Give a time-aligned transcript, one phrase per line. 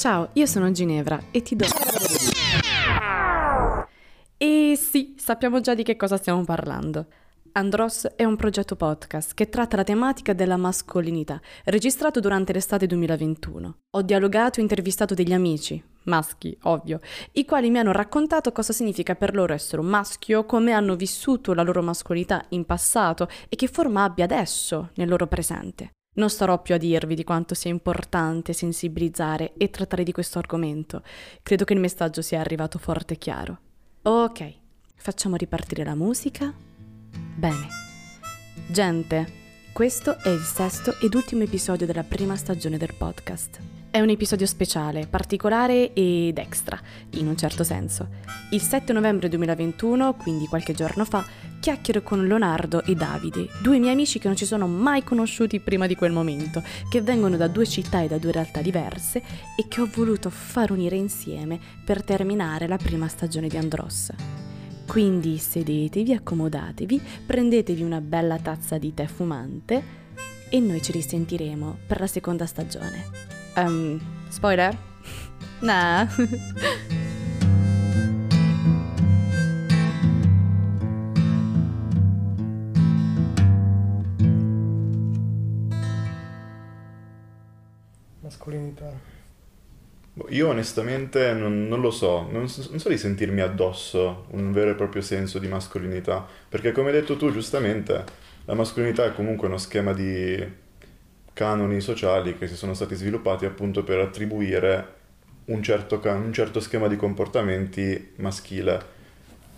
[0.00, 1.66] Ciao, io sono Ginevra e ti do...
[4.38, 7.04] E sì, sappiamo già di che cosa stiamo parlando.
[7.52, 13.76] Andros è un progetto podcast che tratta la tematica della mascolinità, registrato durante l'estate 2021.
[13.90, 17.00] Ho dialogato e intervistato degli amici, maschi, ovvio,
[17.32, 21.52] i quali mi hanno raccontato cosa significa per loro essere un maschio, come hanno vissuto
[21.52, 25.90] la loro mascolinità in passato e che forma abbia adesso nel loro presente.
[26.12, 31.02] Non starò più a dirvi di quanto sia importante sensibilizzare e trattare di questo argomento.
[31.42, 33.58] Credo che il messaggio sia arrivato forte e chiaro.
[34.02, 34.54] Ok,
[34.96, 36.68] facciamo ripartire la musica
[37.40, 37.68] Bene.
[38.66, 39.26] Gente,
[39.72, 43.69] questo è il sesto ed ultimo episodio della prima stagione del podcast.
[43.92, 46.80] È un episodio speciale, particolare ed extra,
[47.14, 48.06] in un certo senso.
[48.52, 51.26] Il 7 novembre 2021, quindi qualche giorno fa,
[51.58, 55.88] chiacchiero con Leonardo e Davide, due miei amici che non ci sono mai conosciuti prima
[55.88, 59.20] di quel momento, che vengono da due città e da due realtà diverse
[59.56, 64.12] e che ho voluto far unire insieme per terminare la prima stagione di Andros.
[64.86, 69.82] Quindi sedetevi, accomodatevi, prendetevi una bella tazza di tè fumante
[70.48, 73.29] e noi ci risentiremo per la seconda stagione.
[73.66, 74.76] Um, spoiler?
[75.60, 76.08] nah.
[88.22, 88.90] Mascolinità.
[90.12, 94.52] Boh, io onestamente non, non lo so, non, so, non so di sentirmi addosso un
[94.52, 98.04] vero e proprio senso di mascolinità, perché come hai detto tu giustamente,
[98.46, 100.68] la mascolinità è comunque uno schema di
[101.40, 104.98] canoni sociali che si sono stati sviluppati appunto per attribuire
[105.46, 108.78] un certo, un certo schema di comportamenti maschile.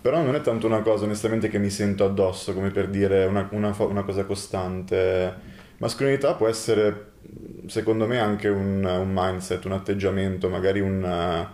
[0.01, 3.49] Però non è tanto una cosa onestamente che mi sento addosso, come per dire una,
[3.51, 5.33] una, una cosa costante.
[5.79, 7.11] Mascolinità può essere
[7.67, 11.51] secondo me anche un, un mindset, un atteggiamento, magari una,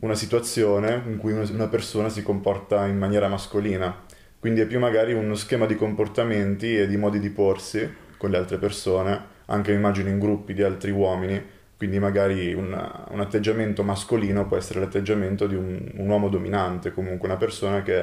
[0.00, 4.02] una situazione in cui una persona si comporta in maniera mascolina.
[4.38, 8.38] Quindi è più magari uno schema di comportamenti e di modi di porsi con le
[8.38, 11.42] altre persone, anche immagino in gruppi di altri uomini,
[11.76, 12.72] quindi magari un,
[13.10, 18.02] un atteggiamento mascolino può essere l'atteggiamento di un, un, uomo dominante, comunque una persona che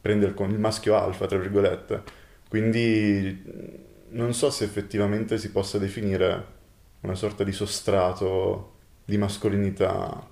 [0.00, 2.02] prende il, il maschio alfa, tra virgolette.
[2.48, 3.42] Quindi
[4.10, 6.44] non so se effettivamente si possa definire
[7.00, 10.24] una sorta di sostrato di mascolinità.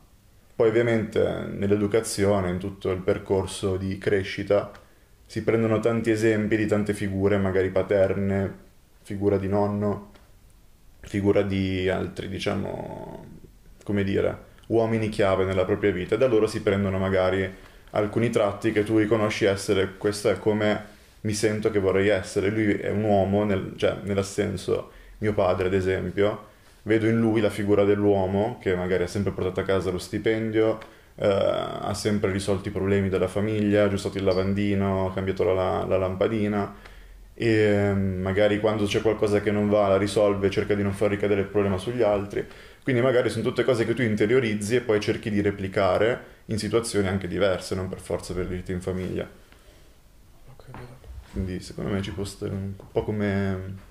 [0.54, 4.70] Poi ovviamente nell'educazione, in tutto il percorso di crescita,
[5.26, 8.69] si prendono tanti esempi di tante figure, magari paterne,
[9.10, 10.12] figura di nonno,
[11.00, 13.26] figura di altri, diciamo,
[13.82, 14.38] come dire,
[14.69, 17.53] uomini chiave nella propria vita e da loro si prendono magari
[17.91, 22.50] alcuni tratti che tu riconosci essere questo è come mi sento che vorrei essere.
[22.50, 26.47] Lui è un uomo, nel, cioè nell'assenso mio padre ad esempio,
[26.84, 30.78] vedo in lui la figura dell'uomo che magari ha sempre portato a casa lo stipendio,
[31.16, 36.90] eh, ha sempre risolto i problemi della famiglia, aggiustato il lavandino, cambiato la, la lampadina
[37.41, 41.09] e mm, magari quando c'è qualcosa che non va la risolve, cerca di non far
[41.09, 42.47] ricadere il problema sugli altri.
[42.83, 47.09] Quindi magari sono tutte cose che tu interiorizzi e poi cerchi di replicare in situazioni
[47.09, 49.27] anche diverse, non per forza per dirti in famiglia.
[51.33, 53.89] Quindi secondo me ci può stare un po' come...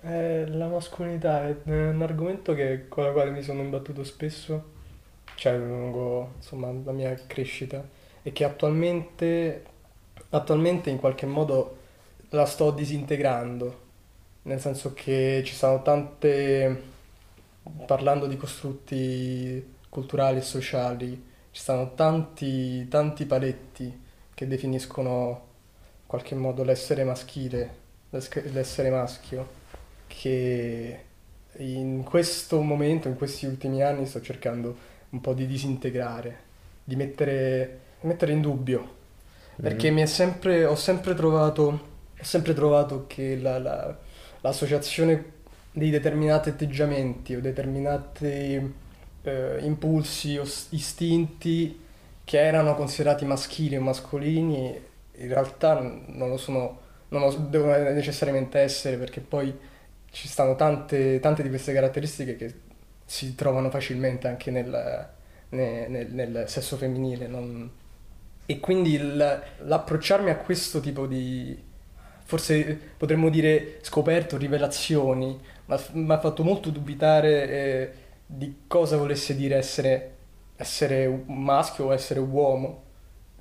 [0.00, 4.70] Eh, la mascolinità è un argomento che, con la quale mi sono imbattuto spesso,
[5.36, 7.86] cioè lungo insomma, la mia crescita,
[8.24, 9.62] e che attualmente,
[10.30, 11.76] attualmente in qualche modo
[12.32, 13.80] la sto disintegrando,
[14.42, 16.82] nel senso che ci sono tante,
[17.86, 24.00] parlando di costrutti culturali e sociali, ci sono tanti, tanti paletti
[24.32, 25.50] che definiscono
[26.06, 29.60] qualche modo l'essere maschile, l'essere maschio,
[30.06, 31.00] che
[31.56, 34.74] in questo momento, in questi ultimi anni, sto cercando
[35.10, 36.38] un po' di disintegrare,
[36.82, 39.00] di mettere, mettere in dubbio.
[39.60, 40.04] Perché mm.
[40.04, 41.90] sempre, ho, sempre trovato,
[42.22, 43.96] ho sempre trovato che la, la,
[44.40, 45.40] l'associazione
[45.72, 48.74] di determinati atteggiamenti o determinati
[49.22, 51.80] eh, impulsi o istinti
[52.24, 58.58] che erano considerati maschili o mascolini in realtà non lo sono, non lo devono necessariamente
[58.58, 59.54] essere perché poi
[60.10, 62.54] ci stanno tante, tante di queste caratteristiche che
[63.04, 65.08] si trovano facilmente anche nel,
[65.50, 67.26] nel, nel, sesso femminile.
[67.26, 67.70] Non...
[68.46, 71.58] E quindi il, l'approcciarmi a questo tipo di,
[72.24, 75.38] forse potremmo dire scoperto, rivelazioni,
[75.92, 77.92] mi ha fatto molto dubitare eh,
[78.26, 80.14] di cosa volesse dire essere,
[80.56, 82.82] essere maschio o essere uomo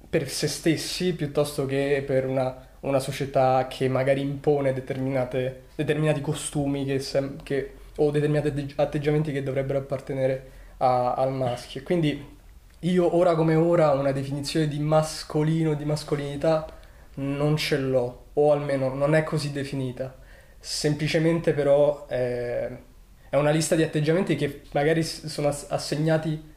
[0.10, 7.00] per se stessi piuttosto che per una, una società che magari impone determinati costumi che
[7.00, 11.82] sem- che, o determinati atteggiamenti che dovrebbero appartenere a- al maschio.
[11.84, 12.40] Quindi
[12.80, 16.68] io ora come ora una definizione di mascolino, di mascolinità
[17.16, 20.16] non ce l'ho, o almeno non è così definita.
[20.60, 22.70] Semplicemente però è,
[23.30, 26.50] è una lista di atteggiamenti che magari sono ass- assegnati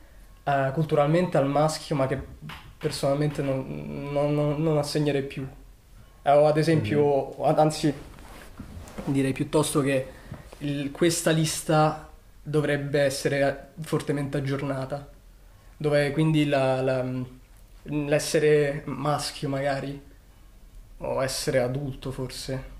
[0.44, 2.18] eh, culturalmente al maschio, ma che
[2.78, 5.46] personalmente non, non- non- non assegnerei più.
[6.22, 7.92] Eh, o ad esempio, an- anzi,
[9.06, 10.06] direi piuttosto che
[10.58, 12.08] il- questa lista
[12.42, 15.08] dovrebbe essere fortemente aggiornata,
[15.76, 17.04] dove quindi la- la-
[17.84, 20.00] l'essere maschio magari,
[21.04, 22.72] o essere adulto forse,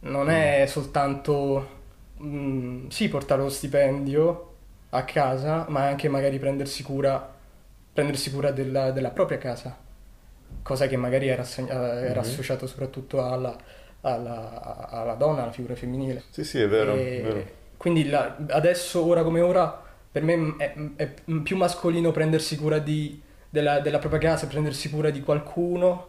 [0.00, 1.68] non è soltanto,
[2.22, 4.46] mm, sì, portare lo stipendio
[4.90, 7.34] a casa, ma anche magari prendersi cura,
[7.92, 9.76] prendersi cura della, della propria casa,
[10.62, 12.26] cosa che magari era, assegna- era Mhm.
[12.26, 13.56] associato soprattutto alla,
[14.02, 16.22] alla- alla donna, alla figura femminile.
[16.30, 17.58] Sì, sì, è vero, E vero.
[17.76, 21.08] Quindi la- adesso, ora come ora, per me è, è
[21.42, 26.08] più mascolino prendersi cura di- della, della propria casa, prendersi cura di qualcuno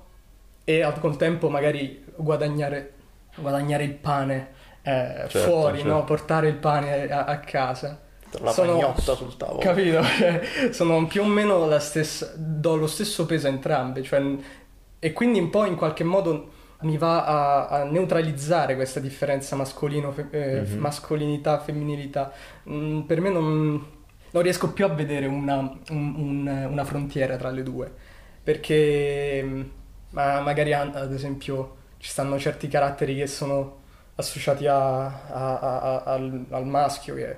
[0.63, 2.93] e al contempo magari guadagnare,
[3.35, 4.49] guadagnare il pane
[4.83, 5.93] eh, Certo, fuori, certo.
[5.93, 6.03] no?
[6.03, 7.99] portare il pane a, a casa.
[8.39, 9.59] La Sono- pagnotta sul tavolo.
[9.59, 10.01] Capito?
[10.03, 10.41] Cioè,
[10.71, 14.23] sono più o meno la stessa, do lo stesso peso a entrambe, cioè,
[14.99, 16.49] e quindi un po' in qualche modo
[16.81, 20.77] mi va a, a neutralizzare questa differenza mascolino, fe- eh, Mhm.
[20.79, 22.31] mascolinità, femminilità.
[22.69, 23.85] Mm, per me non,
[24.31, 25.57] non riesco più a vedere una,
[25.89, 27.91] un- un- una frontiera tra le due,
[28.41, 29.61] perché mm,
[30.11, 33.79] ma magari ad esempio ci stanno certi caratteri che sono
[34.15, 37.37] associati a- a- a- a- al, al maschio, che,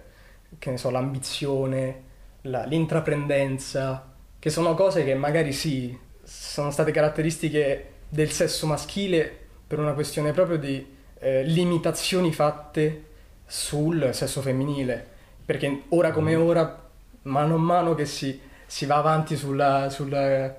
[0.59, 2.03] che ne so, l'ambizione,
[2.41, 9.79] la- l'intraprendenza, che sono cose che magari sì, sono state caratteristiche del sesso maschile per
[9.79, 10.85] una questione proprio di
[11.19, 13.05] eh, limitazioni fatte
[13.45, 15.05] sul sesso femminile,
[15.45, 16.89] perché ora come ora,
[17.23, 20.55] mano a mano che si, si va avanti sulla, sulla-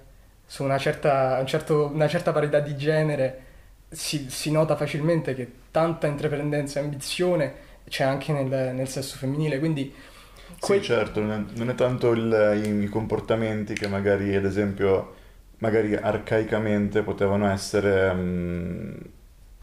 [0.54, 3.42] su una certa, un certo- una certa parità di genere,
[3.88, 7.54] si, si nota facilmente che tanta intraprendenza e ambizione
[7.88, 9.92] c'è anche nel, nel sesso femminile, quindi
[10.60, 15.14] que- Sì, certo, non è, non è tanto il- i, comportamenti che magari, ad esempio,
[15.58, 18.92] magari arcaicamente potevano essere mm,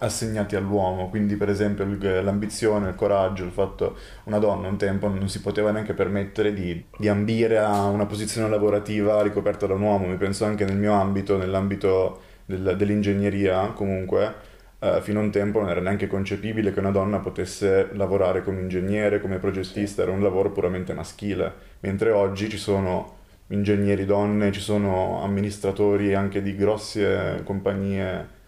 [0.01, 1.85] assegnati all'uomo, quindi per esempio
[2.21, 3.95] l'ambizione, il coraggio, il fatto
[4.25, 8.49] una donna un tempo non si poteva neanche permettere di, di ambire a una posizione
[8.49, 14.33] lavorativa ricoperta da un uomo, mi penso anche nel mio ambito, nell'ambito del- dell'ingegneria comunque,
[14.79, 18.61] eh, fino a un tempo non era neanche concepibile che una donna potesse lavorare come
[18.61, 24.61] ingegnere, come progettista, era un lavoro puramente maschile, mentre oggi ci sono ingegneri donne, ci
[24.61, 28.39] sono amministratori anche di grosse compagnie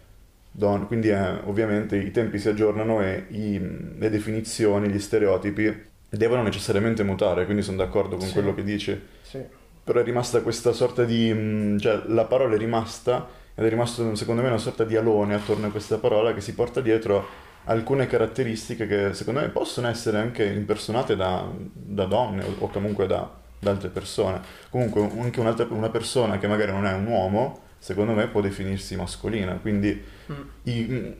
[0.56, 3.60] donne, quindi eh, ovviamente i tempi si aggiornano e i-
[3.98, 8.34] le definizioni, gli stereotipi devono necessariamente mutare, quindi sono d'accordo con Sì.
[8.34, 9.00] quello che dici.
[9.22, 9.40] sì.
[9.84, 11.34] Però è rimasta questa sorta di...
[11.34, 15.34] mh, cioè la parola è rimasta ed è rimasto secondo me una sorta di alone
[15.36, 17.28] attorno a questa parola che si porta dietro
[17.66, 23.08] alcune caratteristiche che secondo me possono essere anche impersonate da, da donne o, o comunque
[23.08, 23.30] da,
[23.60, 24.40] da altre persone.
[24.70, 28.96] Comunque anche un'altra, una persona che magari non è un uomo, secondo me può definirsi
[28.96, 30.34] mascolina, quindi Mm.
[30.64, 31.14] i,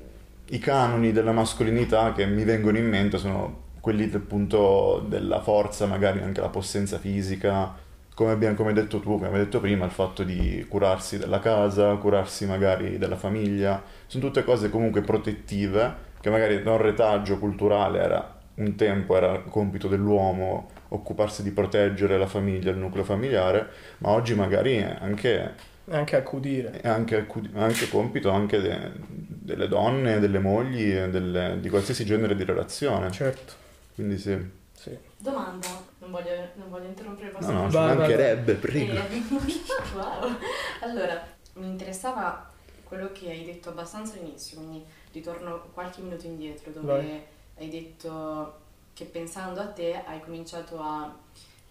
[0.52, 5.86] i canoni della mascolinità che mi vengono in mente sono quelli del punto della forza,
[5.88, 7.76] magari anche la possenza fisica,
[8.16, 11.96] come abbiamo come detto tu, come hai detto prima, il fatto di curarsi della casa,
[11.96, 18.00] curarsi magari della famiglia, sono tutte cose comunque protettive che magari da un retaggio culturale
[18.00, 23.68] era un tempo era compito dell'uomo occuparsi di proteggere la famiglia, il nucleo familiare,
[23.98, 26.82] ma oggi magari anche anche accudire.
[26.82, 32.36] è anche, accu- anche compito anche de- delle donne, delle mogli, delle- di qualsiasi genere
[32.36, 33.12] di relazione.
[33.12, 33.54] Certo,
[33.94, 34.38] Quindi sì.
[34.74, 34.98] sì.
[35.18, 35.68] Domanda,
[36.00, 38.94] non voglio, non voglio interrompere il No, vostro no, ci Vai, vai, mancherebbe, prego.
[38.94, 39.22] Eh,
[39.96, 40.38] wow.
[40.82, 42.50] Allora, mi interessava
[42.84, 47.22] quello che hai detto abbastanza all'inizio, quindi ritorno qualche minuto indietro dove Vai.
[47.58, 48.60] hai detto
[48.94, 51.14] che pensando a te hai cominciato a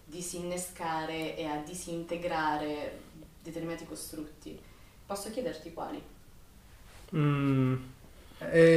[0.05, 2.99] disinnescare e a disintegrare
[3.43, 4.59] determinati costrutti.
[5.05, 6.01] Posso chiederti quali?
[7.15, 7.75] Mm,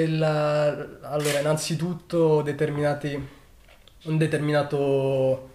[0.09, 3.29] la- allora, innanzitutto determinati,
[4.05, 5.51] un determinato,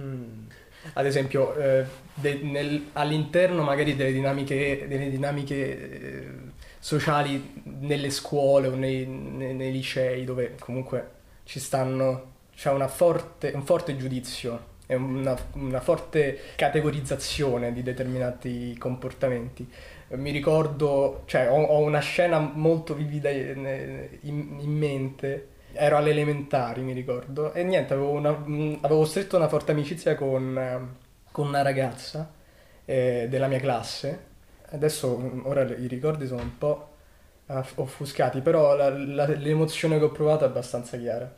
[0.00, 0.46] mm,
[0.94, 6.30] ad esempio, eh, de- nel- all'interno magari delle dinamiche, delle dinamiche eh,
[6.78, 11.10] sociali nelle scuole o nei, nei- nei licei dove comunque
[11.44, 19.68] ci stanno, c'è forte, un forte giudizio e una, una forte categorizzazione di determinati comportamenti.
[20.10, 26.82] Mi ricordo, cioè ho, ho una scena molto vivida in, in- mente ero alle elementari,
[26.82, 28.28] mi ricordo, e niente, avevo, una,
[28.82, 30.80] avevo stretto una forte amicizia con, eh,
[31.30, 32.30] con una ragazza
[32.84, 34.30] eh, della mia classe.
[34.70, 36.88] Adesso, mh, ora i ricordi sono un po'
[37.76, 41.30] offuscati, però la- la- l'emozione che ho provato è abbastanza chiara.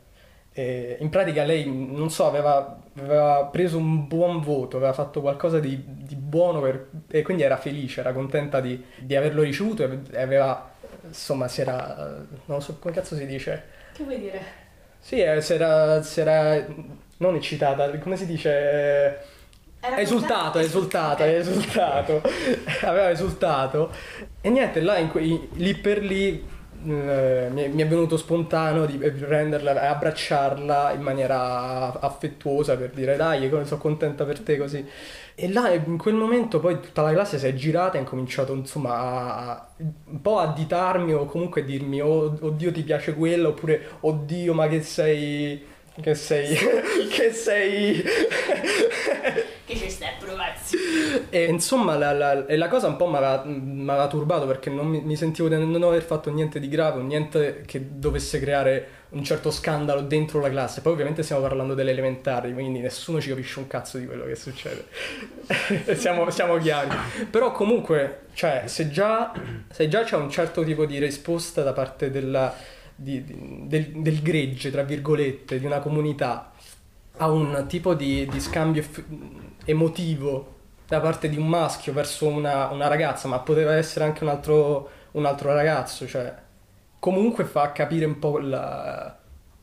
[0.57, 5.59] E in pratica lei, non so, aveva, aveva preso un buon voto, aveva fatto qualcosa
[5.59, 10.21] di, di buono per- e quindi era felice, era contenta di, di averlo ricevuto e
[10.21, 10.71] aveva,
[11.03, 14.41] insomma, si era, non so come cazzo si dice, Che vuoi dire?
[14.99, 16.65] sì, eh, si era, si era
[17.17, 18.49] non eccitata, come si dice?
[19.79, 21.29] Era Esultato, esultato, Ok.
[21.29, 22.21] esultato.
[22.83, 23.91] Aveva esultato.
[24.41, 26.43] E niente, là in que- lì per lì
[26.85, 33.49] eh, mi, è, venuto spontaneo di prenderla e abbracciarla in maniera affettuosa per dire dai,
[33.63, 34.85] sono contenta per te così.
[35.33, 38.53] E là in quel momento poi tutta la classe si è girata e ha incominciato
[38.53, 43.49] insomma a, un po' a additarmi o comunque a dirmi oh, oddio ti piace quella
[43.49, 45.73] oppure oddio ma che sei...
[46.01, 46.55] Che sei...
[47.09, 48.03] che sei...
[49.65, 50.77] Che ci stai provazzi?
[51.29, 54.69] E insomma la, la- e la cosa un po' mi aveva, mi aveva turbato perché
[54.69, 58.89] non mi, mi sentivo di non aver fatto niente di grave, niente che dovesse creare
[59.09, 60.81] un certo scandalo dentro la classe.
[60.81, 64.35] Poi ovviamente stiamo parlando delle elementari, quindi nessuno ci capisce un cazzo di quello che
[64.35, 64.85] succede.
[65.95, 66.89] siamo, siamo chiari.
[67.29, 69.31] Però comunque, cioè, se già,
[69.71, 72.53] se già c'è un certo tipo di risposta da parte della,
[72.95, 76.51] di- di- del, del gregge, tra virgolette, di una comunità
[77.17, 78.83] a un tipo di, di scambio
[79.65, 80.53] emotivo
[80.87, 84.89] da parte di un maschio verso una, una ragazza, ma poteva essere anche un altro,
[85.11, 86.33] un altro ragazzo, cioè
[86.99, 89.17] comunque fa capire un po' la-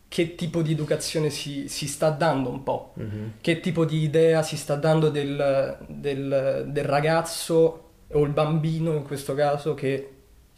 [0.09, 2.93] che tipo di educazione si, si sta dando un po',
[3.41, 9.05] che tipo di idea si sta dando del, del- del ragazzo o il bambino in
[9.05, 10.11] questo caso che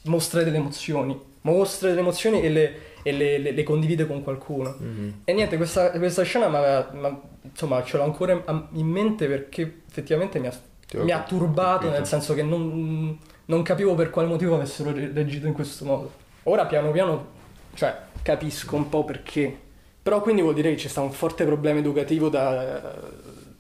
[0.04, 4.76] mostra delle emozioni, mostra delle emozioni e le, e le- le- le condivide con qualcuno.
[5.24, 8.32] E niente, questa, questa scena m'aveva- ma, insomma, ce l'ho ancora
[8.72, 10.52] in- mente perché effettivamente mi ha,
[11.02, 11.92] mi ha turbato, capito.
[11.92, 16.12] nel senso che non, non capivo per quale motivo avessero re- reagito in questo modo.
[16.44, 17.26] Ora piano piano,
[17.74, 19.54] cioè, capisco un po' perché.
[20.02, 22.94] Però quindi vuol dire che ci sta un forte problema educativo da,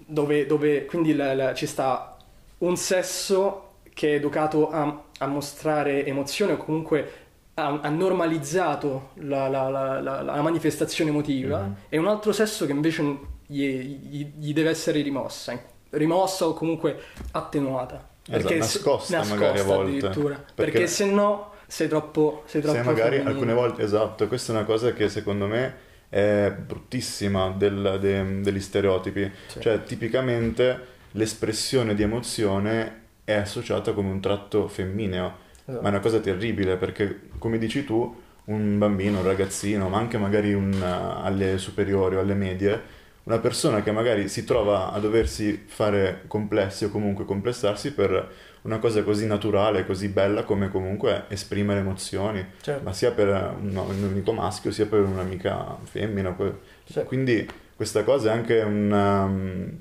[0.06, 2.16] dove, dove quindi la- la- ci sta
[2.58, 3.60] un sesso
[3.92, 7.10] che è educato a, a mostrare emozione o comunque
[7.54, 11.74] ha, ha normalizzato la, la- la- la- manifestazione emotiva Mhm.
[11.88, 13.02] e un altro sesso che invece
[13.46, 15.58] gli, gli- gli deve essere rimossa,
[15.90, 16.98] rimossa o comunque
[17.32, 18.08] attenuata.
[18.26, 19.90] Esatto, se- nascosta magari a volte.
[19.98, 20.34] addirittura.
[20.34, 23.30] Perché- Perché, se no sei troppo, sei troppo Se magari femminile.
[23.30, 25.74] alcune volte, esatto, questa è una cosa che secondo me
[26.08, 29.30] è bruttissima del- de- degli stereotipi.
[29.48, 29.60] Sì.
[29.60, 35.80] Cioè, tipicamente l'espressione di emozione è associata come un tratto femmineo, Esatto.
[35.80, 40.18] ma è una cosa terribile perché, come dici tu, un bambino, un ragazzino, ma anche
[40.18, 44.98] magari un, uh, alle superiori o alle medie, una persona che magari si trova a
[44.98, 51.24] doversi fare complessi o comunque complessarsi per una cosa così naturale, così bella come comunque
[51.28, 52.82] esprimere emozioni, Certo.
[52.82, 53.28] ma sia per
[53.60, 56.36] un, un amico maschio sia per un'amica femmina.
[56.84, 57.02] Sì.
[57.04, 59.24] Quindi questa cosa è anche una,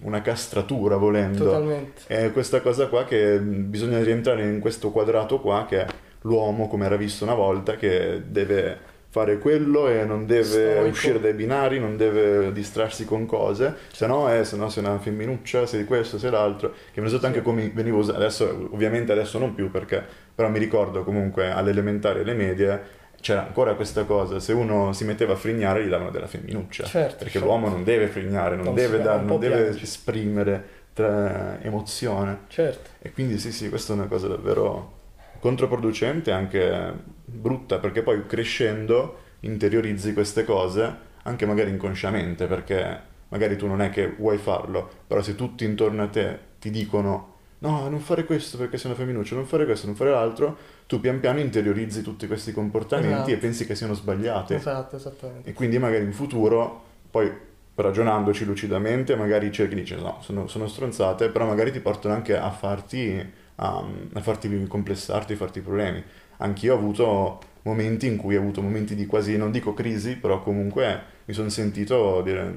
[0.01, 1.45] una castratura volendo.
[1.45, 2.01] Totalmente.
[2.07, 5.85] È questa cosa qua che bisogna rientrare in questo quadrato qua che è
[6.21, 10.87] l'uomo come era visto una volta che deve fare quello e non deve Stoico.
[10.87, 14.97] uscire dai binari, non deve distrarsi con cose, se no è, se no sei una
[14.97, 19.37] femminuccia, sei questo, sei l'altro, che mi risulta anche come venivo usato, adesso ovviamente adesso
[19.37, 22.81] non più perché, però mi ricordo comunque alle elementari e alle medie
[23.23, 27.15] c'era ancora questa cosa, se uno si metteva a frignare gli davano della femminuccia, Certo,
[27.19, 27.47] perché certo.
[27.47, 32.39] l'uomo non deve frignare, non, Non deve, dar- non deve esprimere tra emozione.
[32.49, 32.89] Certo.
[32.99, 34.99] E quindi sì, sì, questa è una cosa davvero
[35.39, 42.99] controproducente e anche brutta, perché poi crescendo interiorizzi queste cose, anche magari inconsciamente, perché
[43.29, 47.32] magari tu non è che vuoi farlo, però se tutti intorno a te ti dicono
[47.63, 50.99] no, non fare questo perché sei una femminuccia, non fare questo, non fare l'altro, tu
[50.99, 53.31] pian piano interiorizzi tutti questi comportamenti Esatto.
[53.31, 54.53] e pensi che siano sbagliati.
[54.53, 55.49] Esatto, esattamente.
[55.49, 57.31] E quindi magari in futuro, poi
[57.75, 62.37] ragionandoci lucidamente, magari cerchi di dire no, sono, sono stronzate, però magari ti portano anche
[62.37, 66.03] a farti, a, a farti complessarti, a farti problemi.
[66.37, 70.41] Anch'io ho avuto momenti in cui ho avuto momenti di quasi, non dico crisi, però
[70.43, 72.53] comunque mi sono sentito dire,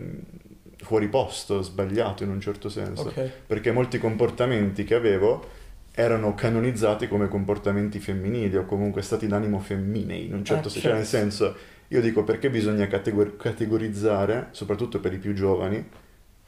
[0.87, 3.09] fuori posto, sbagliato in un certo senso.
[3.09, 3.31] Ok.
[3.47, 5.45] Perché molti comportamenti che avevo
[5.93, 10.89] erano canonizzati come comportamenti femminili o comunque stati d'animo femminei, in un certo Ah, senso.
[10.89, 11.31] Cioè, nel certo.
[11.31, 11.57] senso,
[11.89, 15.85] io dico perché bisogna categor- categorizzare, soprattutto per i più giovani,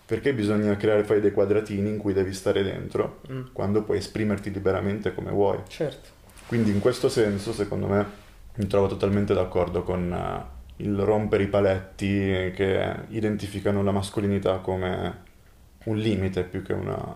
[0.06, 3.40] perché bisogna creare poi dei quadratini in cui devi stare dentro, Mm.
[3.52, 5.58] quando puoi esprimerti liberamente come vuoi.
[5.66, 6.08] Certo.
[6.46, 8.04] Quindi in questo senso, secondo me,
[8.54, 12.06] mi trovo totalmente d'accordo con, eh, il rompere i paletti
[12.54, 15.26] che identificano la mascolinità come
[15.84, 17.14] un limite più che una,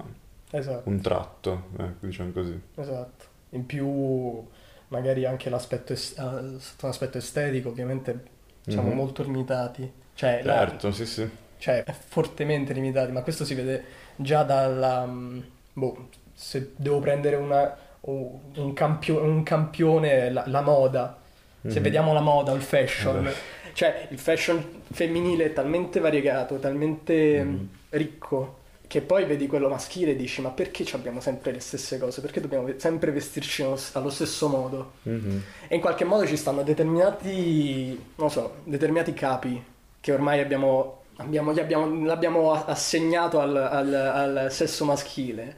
[0.52, 2.60] Esatto, un tratto, ecco, diciamo così.
[2.74, 3.26] esatto.
[3.50, 4.46] In più
[4.88, 8.30] magari anche l'aspetto es- ah, sotto un aspetto estetico, ovviamente
[8.66, 8.92] siamo Mhm.
[8.92, 9.90] molto limitati.
[10.14, 11.28] Cioè, la- Certo, sì, sì.
[11.56, 13.84] cioè, è fortemente limitati, ma questo si vede
[14.16, 15.06] già dalla...
[15.06, 15.40] mm,
[15.74, 21.18] Boh, se devo prendere una, un, un campio- un campione, la, la moda,
[21.66, 21.82] se Mhm.
[21.84, 23.30] vediamo la moda o il fashion,
[23.72, 27.68] cioè il fashion femminile è talmente variegato, talmente Mhm.
[27.90, 32.20] ricco, che poi vedi quello maschile e dici ma perché abbiamo sempre le stesse cose?
[32.20, 34.92] Perché dobbiamo sempre vestirci allo, stesso modo?
[35.04, 35.42] Mhm.
[35.68, 39.62] E in qualche modo ci stanno determinati, non so, determinati capi
[40.00, 45.56] che ormai abbiamo, abbiamo- abbiamo- l'abbiamo assegnato al, al- al sesso maschile,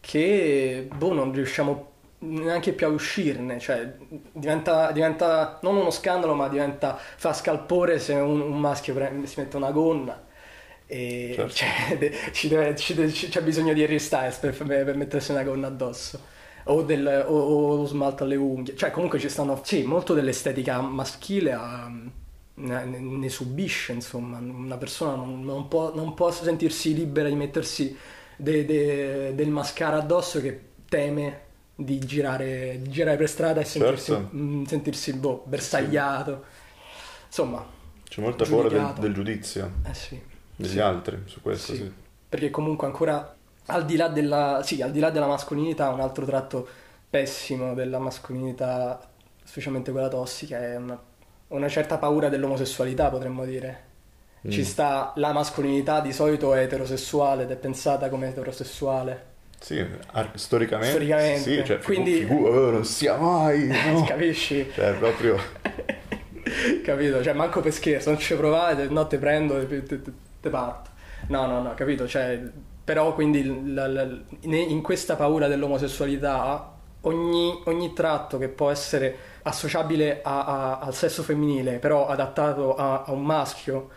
[0.00, 1.90] che boh, non riusciamo
[2.22, 3.96] neanche più a uscirne, cioè
[4.32, 9.40] diventa, diventa non uno scandalo, ma diventa, fa scalpore se un, un maschio pre- si
[9.40, 10.24] mette una gonna.
[10.86, 11.52] E Certo.
[11.54, 12.94] cioè, de- ci deve- ci-
[13.28, 16.20] c'è bisogno di Harry Styles per, per mettersi una gonna addosso
[16.64, 18.76] o, del, o, o lo smalto alle unghie.
[18.76, 19.60] Cioè, comunque ci stanno.
[19.64, 21.90] Sì, molto dell'estetica maschile ha-
[22.54, 24.38] ne, ne subisce, insomma.
[24.38, 27.96] Una persona non, non può, non può sentirsi libera di mettersi
[28.36, 31.40] de- de- del mascara addosso che teme
[31.74, 34.30] di girare, di girare per strada e sentirsi, Certo.
[34.34, 36.44] mm, sentirsi boh, bersagliato.
[37.26, 37.66] Insomma,
[38.08, 40.20] C'è molta paura del, del giudizio eh sì.
[40.56, 40.80] degli Sì.
[40.80, 41.76] altri su questo, Sì.
[41.76, 41.92] sì.
[42.28, 43.36] Perché comunque ancora
[43.66, 46.66] al di là della, sì, al di là della mascolinità, un altro tratto
[47.10, 49.00] pessimo della mascolinità,
[49.44, 51.00] specialmente quella tossica, è una,
[51.48, 53.90] una certa paura dell'omosessualità, potremmo dire.
[54.48, 54.64] Ci Mm.
[54.64, 59.30] sta la mascolinità di solito è eterosessuale ed è pensata come eterosessuale.
[59.62, 59.78] Sì,
[60.12, 61.38] ar- storicamente, Storicamente.
[61.40, 64.02] sì, cioè, figu- Quindi- figu- oh, non sia mai, no.
[64.04, 64.68] Capisci?
[64.74, 65.36] Cioè, proprio...
[66.82, 67.22] capito?
[67.22, 69.82] Cioè, manco per scherzo, non ci provate, no, te prendo e
[70.40, 70.90] te, parto.
[71.28, 72.06] No, no, no, capito?
[72.08, 72.40] Cioè,
[72.84, 74.02] però quindi la- la-
[74.40, 80.94] in in questa paura dell'omosessualità, ogni, ogni tratto che può essere associabile a- a- al
[80.94, 83.90] sesso femminile, però adattato a, a un maschio,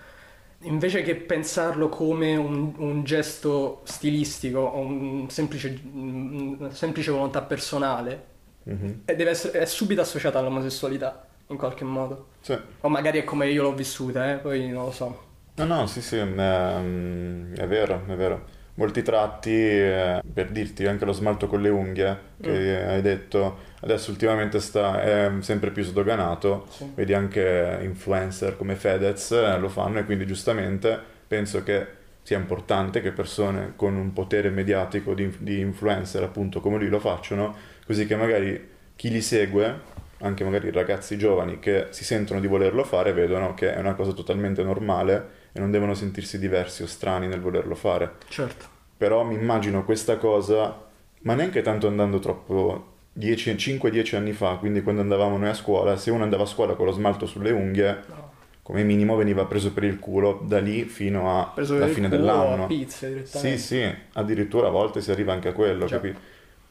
[0.61, 8.33] invece che pensarlo come un, un gesto stilistico o un semplice, una semplice volontà personale,
[8.63, 12.27] deve essere, è subito associata all'omosessualità, in qualche modo.
[12.41, 12.57] Sì.
[12.81, 14.37] O magari è come io l'ho vissuta, eh?
[14.37, 15.23] poi non lo so.
[15.55, 18.54] No, no, sì, sì, ehm, è vero, è vero.
[18.77, 24.11] Molti tratti, eh, per dirti anche lo smalto con le unghie, che hai detto, adesso
[24.11, 26.91] ultimamente sta, è sempre più sdoganato, Sì.
[26.93, 31.87] vedi anche influencer come Fedez eh, lo fanno e quindi giustamente penso che
[32.21, 36.99] sia importante che persone con un potere mediatico di, di influencer appunto come lui lo
[36.99, 42.47] facciano, così che magari chi li segue, anche magari ragazzi giovani che si sentono di
[42.47, 46.85] volerlo fare, vedono che è una cosa totalmente normale e non devono sentirsi diversi o
[46.85, 48.15] strani nel volerlo fare.
[48.27, 48.65] Certo.
[48.97, 50.83] Però mi immagino questa cosa,
[51.21, 55.95] ma neanche tanto andando troppo 10 5-10 anni fa, quindi quando andavamo noi a scuola,
[55.95, 58.31] se uno andava a scuola con lo smalto sulle unghie, No.
[58.61, 62.65] come minimo veniva preso per il culo da lì fino alla fine dell'anno.
[62.65, 65.95] a pizze Sì, sì, addirittura a volte si arriva anche a quello, Già.
[65.95, 66.13] capi?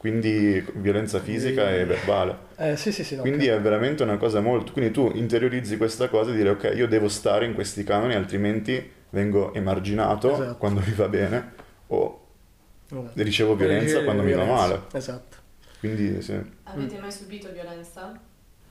[0.05, 2.37] Quindi violenza fisica e verbale.
[2.57, 3.15] Eh, sì, sì, sì.
[3.15, 3.55] no, Quindi ok.
[3.55, 4.71] è veramente una cosa molto...
[4.71, 8.87] Quindi tu interiorizzi questa cosa e dire ok, io devo stare in questi canoni, altrimenti
[9.09, 10.57] vengo emarginato Esatto.
[10.57, 11.53] quando mi va bene
[11.87, 12.27] o
[12.87, 13.11] Esatto.
[13.15, 14.67] ricevo violenza quando mi va violenza.
[14.67, 14.81] male.
[14.93, 15.37] Esatto.
[15.79, 16.39] Quindi sì.
[16.65, 18.13] Avete mai subito violenza?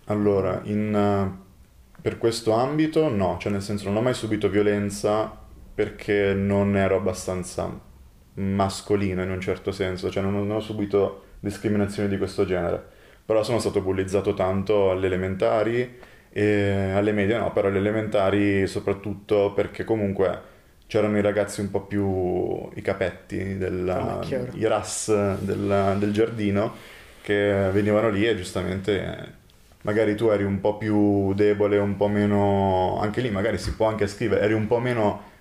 [0.05, 5.37] Allora, in, eh, per questo ambito no, cioè nel senso non ho mai subito violenza
[5.75, 7.93] perché non ero abbastanza
[8.35, 12.83] mascolino in un certo senso, cioè non, non ho subito discriminazioni di questo genere,
[13.25, 15.99] però sono stato bullizzato tanto alle elementari
[16.31, 20.53] e alle medie no, però alle elementari soprattutto perché comunque
[20.87, 24.53] c'erano i ragazzi un po' più i capetti, del, Ah, chiaro.
[24.53, 26.75] i ras del, del giardino
[27.21, 29.43] che venivano lì e giustamente
[29.83, 32.99] magari tu eri un po' più debole, un po' meno...
[33.01, 35.33] anche lì magari si può anche scrivere, eri un po' meno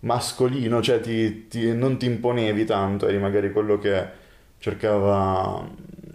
[0.00, 4.06] mascolino, cioè ti, ti- non ti imponevi tanto, eri magari quello che
[4.58, 5.68] cercava,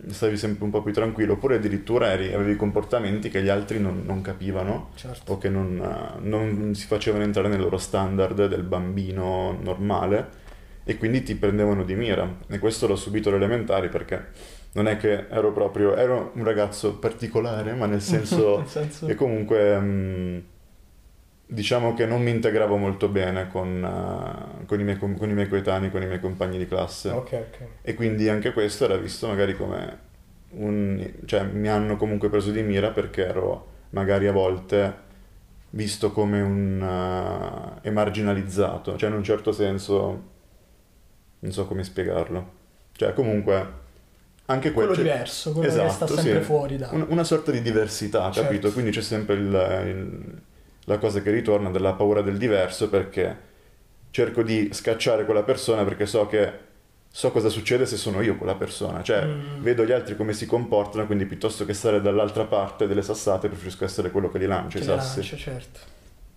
[0.08, 4.04] stavi sempre un po' più tranquillo, oppure addirittura eri- avevi comportamenti che gli altri non,
[4.06, 5.34] non capivano Certo.
[5.34, 5.82] o che non,
[6.22, 10.42] non si facevano entrare nel loro standard del bambino normale
[10.86, 14.28] e quindi ti prendevano di mira e questo l'ho subito alle elementari perché
[14.74, 19.06] non è che ero proprio ero un ragazzo particolare ma nel senso Nel senso...
[19.06, 20.44] che comunque mh,
[21.54, 25.34] diciamo che non mi integravo molto bene con, eh, con i miei, com- con i
[25.34, 27.58] miei coetanei con i miei compagni di classe Ok, ok.
[27.82, 30.12] e quindi anche questo era visto magari come
[30.52, 31.12] un...
[31.26, 35.02] cioè mi hanno comunque preso di mira perché ero magari a volte
[35.72, 40.32] visto come un uh, emarginalizzato, cioè in un certo senso
[41.40, 42.62] non so come spiegarlo.
[42.94, 43.82] Cioè comunque
[44.46, 46.46] anche quello quel, diverso, quello esatto, che sta sempre sì.
[46.46, 46.90] fuori da...
[46.92, 48.42] Una, una, sorta di diversità, certo.
[48.42, 48.72] capito?
[48.72, 50.42] Quindi c'è sempre il, il,
[50.86, 53.52] la cosa che ritorna della paura del diverso perché
[54.10, 56.72] cerco di scacciare quella persona perché so che
[57.16, 59.62] so cosa succede se sono io quella persona, cioè mm.
[59.62, 63.86] vedo gli altri come si comportano, quindi piuttosto che stare dall'altra parte delle sassate preferisco
[63.86, 65.20] essere quello che li lancia i sassi.
[65.20, 65.80] Lancia, certo.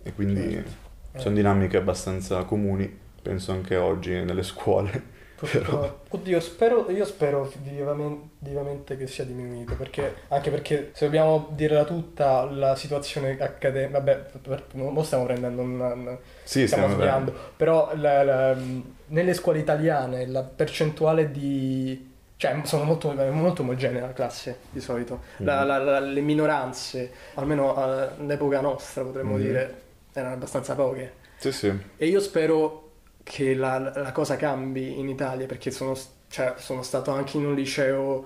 [0.03, 0.71] E quindi certo.
[1.17, 1.37] sono eh.
[1.37, 5.15] dinamiche abbastanza comuni, penso anche oggi nelle scuole.
[5.39, 5.99] Però...
[6.09, 11.83] Oddio, spero, io spero vivamente, vivamente, che sia diminuito, perché, anche perché se dobbiamo dirla
[11.83, 14.25] tutta, la situazione accademica, vabbè,
[14.73, 16.17] non stiamo prendendo un...
[16.43, 18.57] Sì, stiamo, stiamo sbagliando, però la, la,
[19.07, 22.15] nelle scuole italiane la percentuale di...
[22.35, 25.21] Cioè, sono molto, molto omogenee la classe di solito.
[25.37, 26.13] La, mm.
[26.13, 29.41] le minoranze, almeno all'epoca nostra potremmo mm.
[29.41, 29.81] dire,
[30.13, 31.13] erano abbastanza poche.
[31.37, 31.71] Sì, sì.
[31.97, 32.86] E io spero
[33.27, 35.95] che la, la cosa cambi in Italia perché sono,
[36.29, 38.25] cioè, sono stato anche in un liceo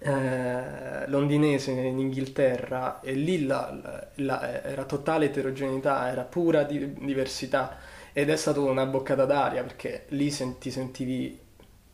[0.00, 7.78] eh, londinese in Inghilterra e lì la, la, era totale eterogeneità, era pura di, diversità
[8.12, 11.38] ed è stata una boccata d'aria perché lì senti, sentivi,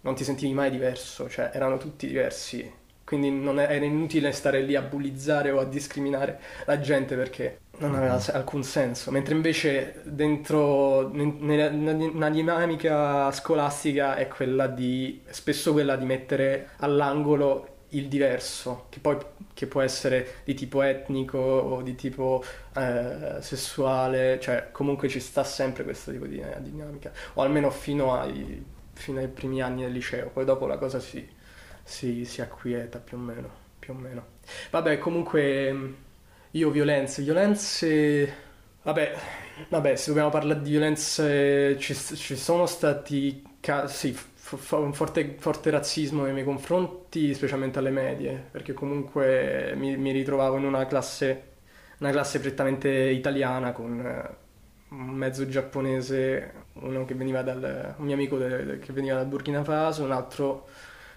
[0.01, 2.73] non ti sentivi mai diverso, cioè erano tutti diversi.
[3.05, 7.95] Quindi non era inutile stare lì a bullizzare o a discriminare la gente perché non
[7.95, 16.05] aveva alcun senso, mentre invece dentro una dinamica scolastica è quella di spesso quella di
[16.05, 19.17] mettere all'angolo il diverso, che poi
[19.55, 22.43] che può essere di tipo etnico o di tipo
[22.75, 28.65] eh, sessuale, cioè comunque ci sta sempre questo tipo di dinamica, o almeno fino ai,
[28.93, 31.27] fino ai primi anni del liceo, poi dopo la cosa si,
[31.83, 34.25] si, si acquieta più o meno, più o meno.
[34.71, 36.05] Vabbè, comunque
[36.57, 38.45] io violenze, violenze...
[38.83, 39.15] Vabbè,
[39.69, 45.71] vabbè, se dobbiamo parlare di violenze, ci, ci sono stati casi, f- un forte, forte,
[45.71, 51.55] razzismo nei miei confronti, specialmente alle medie, perché comunque mi, mi ritrovavo in una classe,
[51.99, 54.37] una classe prettamente italiana con eh,
[54.91, 59.65] un mezzo giapponese, uno che veniva dal, un mio amico de, che veniva dal Burkina
[59.65, 60.69] Faso, un altro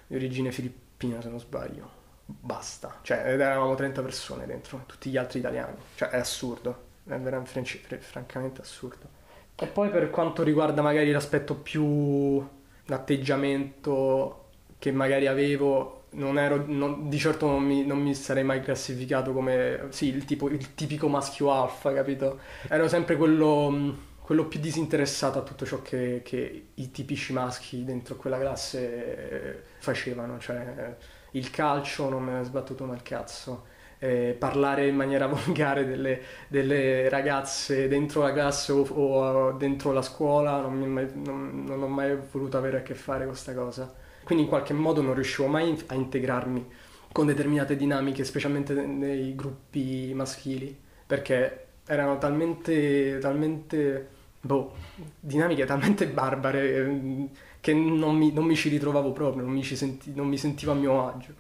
[0.08, 1.99] di origine filippina se non sbaglio.
[2.32, 8.00] Basta, cioè eravamo 30 persone dentro, tutti gli altri italiani, cioè è assurdo, è veramente
[8.02, 9.18] francamente assurdo.
[9.56, 12.48] E poi per quanto riguarda magari l'aspetto più
[12.86, 14.46] l'atteggiamento
[14.78, 19.34] che magari avevo, non ero, non, di certo non mi, non mi, sarei mai classificato
[19.34, 22.40] come sì, il, tipo, il tipico maschio alfa, capito?
[22.70, 28.16] Ero sempre quello quello più disinteressato a tutto ciò che, che, i tipici maschi dentro
[28.16, 30.96] quella classe facevano, cioè
[31.32, 33.66] il calcio non me ne è sbattuto nel cazzo,
[34.00, 40.02] eh, parlare in maniera volgare delle, delle, ragazze dentro la classe o, o dentro la
[40.02, 43.94] scuola, non, mai, non, non, ho mai voluto avere a che fare con questa cosa.
[44.24, 46.68] Quindi in qualche modo non riuscivo mai a integrarmi
[47.12, 54.74] con determinate dinamiche, specialmente nei gruppi maschili, perché erano talmente, talmente boh,
[55.20, 57.30] dinamiche talmente barbare ehm,
[57.62, 60.76] che non mi, non mi, ci ritrovavo proprio, non mi, senti, non mi, sentivo a
[60.76, 61.34] mio agio.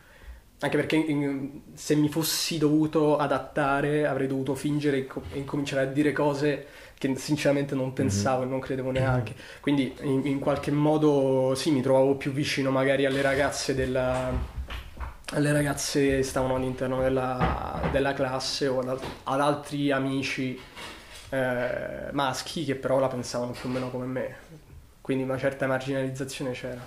[0.61, 1.05] Anche perché
[1.73, 4.97] se mi fossi dovuto adattare avrei dovuto fingere
[5.31, 6.65] e incominciare a dire cose
[6.97, 8.47] che sinceramente non pensavo mm-hmm.
[8.47, 9.33] e non credevo neanche.
[9.61, 14.29] Quindi in, in, qualche modo sì, mi trovavo più vicino magari alle ragazze della...
[15.31, 20.59] alle ragazze che stavano all'interno della, della classe o ad, ad altri amici
[21.29, 24.35] eh, maschi che però la pensavano più o meno come me,
[25.09, 26.85] quindi una certa marginalizzazione c'era.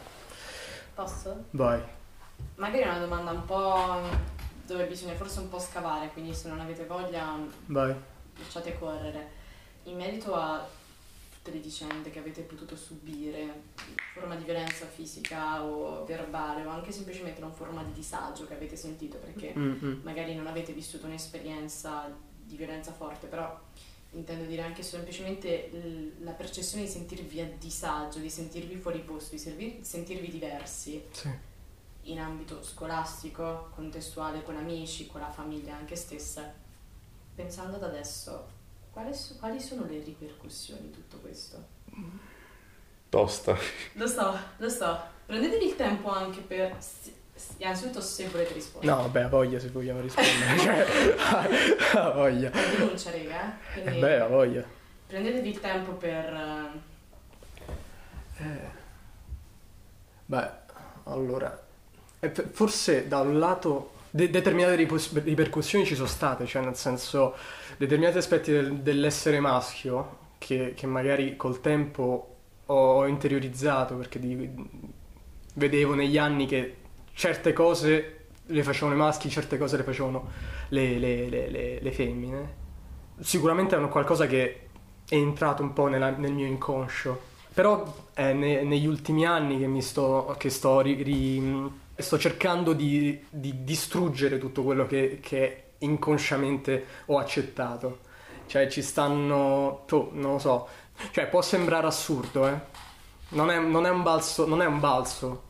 [0.94, 1.46] Posso?
[1.50, 1.82] Vai.
[2.54, 4.00] Magari è una domanda un po'
[4.64, 7.92] dove bisogna forse un po' scavare, quindi se non avete voglia Vai.
[8.38, 9.28] lasciate correre.
[9.84, 10.64] In merito a
[11.34, 13.62] tutte le vicende che avete potuto subire,
[14.14, 18.76] forma di violenza fisica o verbale o anche semplicemente una forma di disagio che avete
[18.76, 20.02] sentito perché mm-hmm.
[20.04, 22.08] magari non avete vissuto un'esperienza
[22.40, 23.60] di violenza forte, però
[24.12, 29.80] intendo dire anche semplicemente la percezione di sentirvi a disagio, di sentirvi fuori posto, di
[29.82, 31.30] sentirvi diversi sì.
[32.02, 36.52] in ambito scolastico, contestuale, con amici, con la famiglia anche stessa.
[37.34, 38.48] Pensando ad adesso,
[38.90, 41.66] quali, quali sono le ripercussioni di tutto questo?
[43.08, 43.56] Tosta.
[43.94, 45.00] Lo so, lo so.
[45.24, 46.76] Prendetevi il tempo anche per
[47.58, 48.92] Innanzitutto se volete rispondere.
[48.92, 50.58] No, beh, voglia se vogliamo rispondere.
[50.58, 50.86] cioè,
[51.98, 52.50] a voglia.
[52.50, 53.58] Denuncia, raga.
[53.74, 54.64] Eh, quindi eh beh, a voglia.
[55.06, 56.70] Prendetevi il tempo per...
[58.38, 58.80] Eh.
[60.26, 60.50] Beh,
[61.04, 61.60] allora...
[62.52, 67.34] Forse da un lato de- determinate ripercussioni ci sono state, cioè nel senso
[67.76, 74.50] determinati aspetti del- dell'essere maschio che, che magari col tempo ho interiorizzato perché di-
[75.54, 76.76] vedevo negli anni che
[77.14, 80.28] certe cose le facevano i maschi, certe cose le facevano
[80.68, 82.60] le, le- le- le- femmine.
[83.20, 84.68] Sicuramente è un qualcosa che
[85.08, 87.30] è entrato un po' nella- nel mio inconscio.
[87.54, 92.72] Però è ne- negli ultimi anni che mi sto, che sto, ri- ri- sto cercando
[92.72, 97.98] di, di distruggere tutto quello che, che inconsciamente ho accettato.
[98.46, 100.68] Cioè ci stanno, tu, non lo so,
[101.10, 102.58] cioè può sembrare assurdo, eh.
[103.30, 105.42] Non è, non è un balzo, non è un balzo,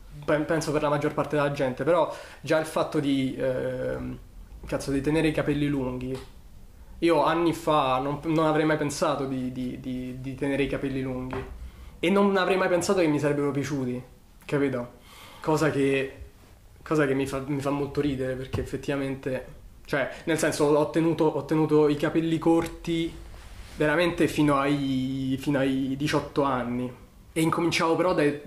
[0.45, 4.17] penso per la maggior parte della gente, però già il fatto di, ehm,
[4.65, 6.17] cazzo, di tenere i capelli lunghi.
[6.99, 11.01] Io anni fa non, non avrei mai pensato di, di- di- di tenere i capelli
[11.01, 11.43] lunghi
[11.99, 14.01] e non avrei mai pensato che mi sarebbero piaciuti,
[14.45, 14.93] capito?
[15.41, 16.17] Cosa che,
[16.81, 19.45] cosa che mi, fa, mi fa molto ridere perché effettivamente,
[19.85, 23.13] cioè, nel senso, ho tenuto, ho tenuto i capelli corti
[23.77, 26.91] veramente fino ai, fino ai 18 anni.
[27.35, 28.41] E incominciavo però, dai-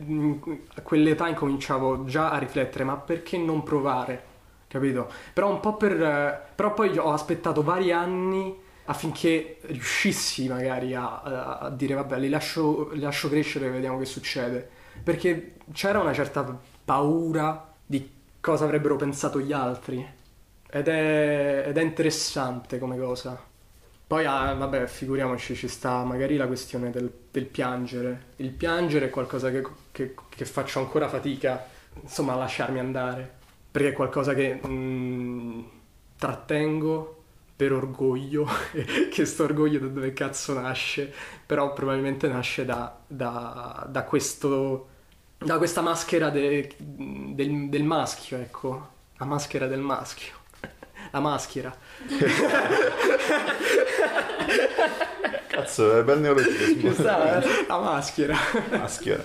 [0.74, 4.34] a quell'età incominciavo già a riflettere, ma perché non provare?
[4.68, 5.10] Capito?
[5.32, 6.50] Però un po' per...
[6.54, 8.54] Però poi ho aspettato vari anni
[8.88, 13.98] affinché riuscissi magari a, a- a dire vabbè li lascio, li lascio crescere e vediamo
[13.98, 14.68] che succede.
[15.02, 16.44] Perché c'era una certa
[16.84, 18.08] paura di
[18.40, 20.06] cosa avrebbero pensato gli altri.
[20.68, 23.38] Ed è, ed è interessante come cosa.
[24.06, 28.26] Poi, ah, vabbè, figuriamoci, ci sta magari la questione del, del piangere.
[28.36, 31.66] Il piangere è qualcosa che, che- che faccio ancora fatica,
[32.00, 33.28] insomma, a lasciarmi andare.
[33.70, 35.60] Perché è qualcosa che mm,
[36.16, 37.22] trattengo
[37.56, 38.46] per orgoglio,
[39.10, 41.12] che sto orgoglio da dove cazzo nasce,
[41.44, 44.88] però probabilmente nasce da, da- da questo,
[45.38, 50.34] da questa maschera de- del, del maschio, ecco, la maschera del maschio,
[51.10, 51.74] la maschera.
[55.46, 56.90] Cazzo, è bel neologismo.
[56.90, 57.64] Ci sta, eh?
[57.66, 58.36] La maschera.
[58.70, 59.22] Maschera.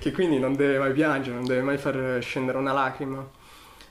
[0.00, 3.36] che quindi non deve mai piangere, non deve mai far scendere una lacrima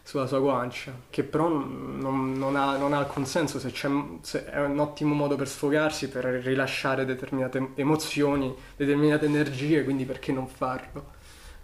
[0.08, 3.90] sulla sua guancia, che però non, non ha, non ha alcun senso se, c'è,
[4.22, 10.32] se è un ottimo modo per sfogarsi, per rilasciare determinate emozioni, determinate energie, quindi perché
[10.32, 11.16] non farlo?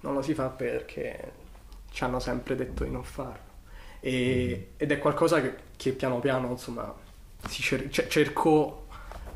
[0.02, 1.32] Non lo si fa perché
[1.90, 3.52] ci hanno sempre detto di non farlo.
[4.02, 6.94] E- ed è qualcosa che, che piano piano, insomma,
[7.48, 8.88] cer- cioè, cerco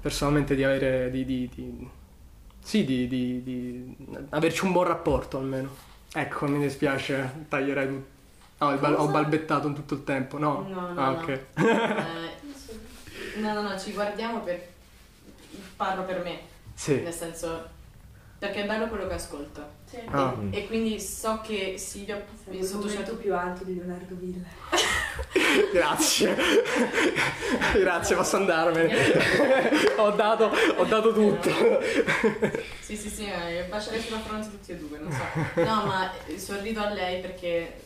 [0.02, 1.90] personalmente di avere, di, di- di-
[2.60, 3.96] sì, di, di-
[4.30, 5.70] averci un buon rapporto almeno.
[6.14, 8.16] Ecco, mi dispiace, taglierai tutto.
[8.72, 10.66] Il bal- ho balbettato tutto il tempo, no?
[10.68, 11.28] No, no, ah, no.
[11.28, 11.40] Eh,
[13.40, 14.76] no, no, no, ci guardiamo per...
[15.76, 16.40] Parlo per me,
[16.74, 17.76] Sì, nel senso...
[18.39, 19.67] Perché è bello quello che ascolto.
[19.86, 19.97] Sì.
[20.12, 20.36] Ah.
[20.52, 24.47] E, e quindi so che Silvia, il sotto certo più alto di Leonardo Villa.
[25.73, 26.36] grazie.
[27.73, 28.93] grazie, posso andarmene.
[29.97, 31.50] ho, dato, ho dato tutto.
[32.80, 35.62] Sì, sì, sì, eh, baciare sulla fronte tutti e due, non so.
[35.62, 37.82] No, ma sorrido a lei perché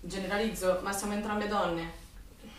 [0.00, 2.00] generalizzo, ma siamo entrambe donne.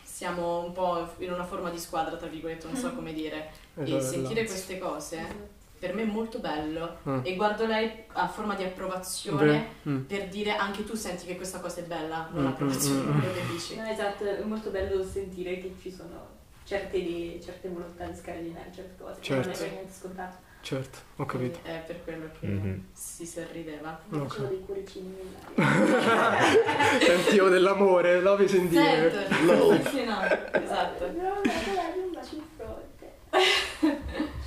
[0.03, 3.49] Siamo un po' in una forma di squadra, tra virgolette, non so come dire.
[3.75, 4.01] E Esatto.
[4.01, 7.00] sentire queste cose per me è molto bello.
[7.10, 7.19] Mm.
[7.24, 10.04] E guardo lei a forma di approvazione Mm.
[10.04, 13.34] per dire anche tu senti che questa cosa è bella, non Mm, approvazione, mm, quello
[13.34, 13.76] che dici.
[13.76, 16.28] No, esatto, è molto bello sentire che ci sono
[16.63, 19.19] certe idee, certe volontà di scardinare certe cose.
[19.19, 19.63] che Non Certo.
[19.63, 20.36] è niente scontato.
[20.62, 21.60] Certo, ho capito.
[21.60, 22.86] Quindi È per quello che Mhm.
[22.93, 24.00] si sorrideva.
[24.10, 24.28] Ok.
[24.30, 25.15] Facevo dei cuoricini.
[27.06, 29.12] Sentivo dell'amore, in the air.
[29.12, 31.12] Certo, sì, sì, no, esatto.
[31.12, 33.12] No, vabbè, dai, un bacio in fronte.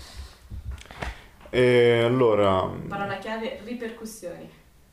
[1.56, 4.46] E allora, Parola chiave, ripercussioni.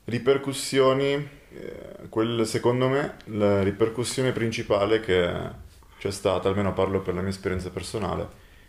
[0.06, 5.30] ripercussioni, eh, quel, secondo me la ripercussione principale che
[5.97, 8.28] c'è stata, almeno parlo per la mia esperienza personale,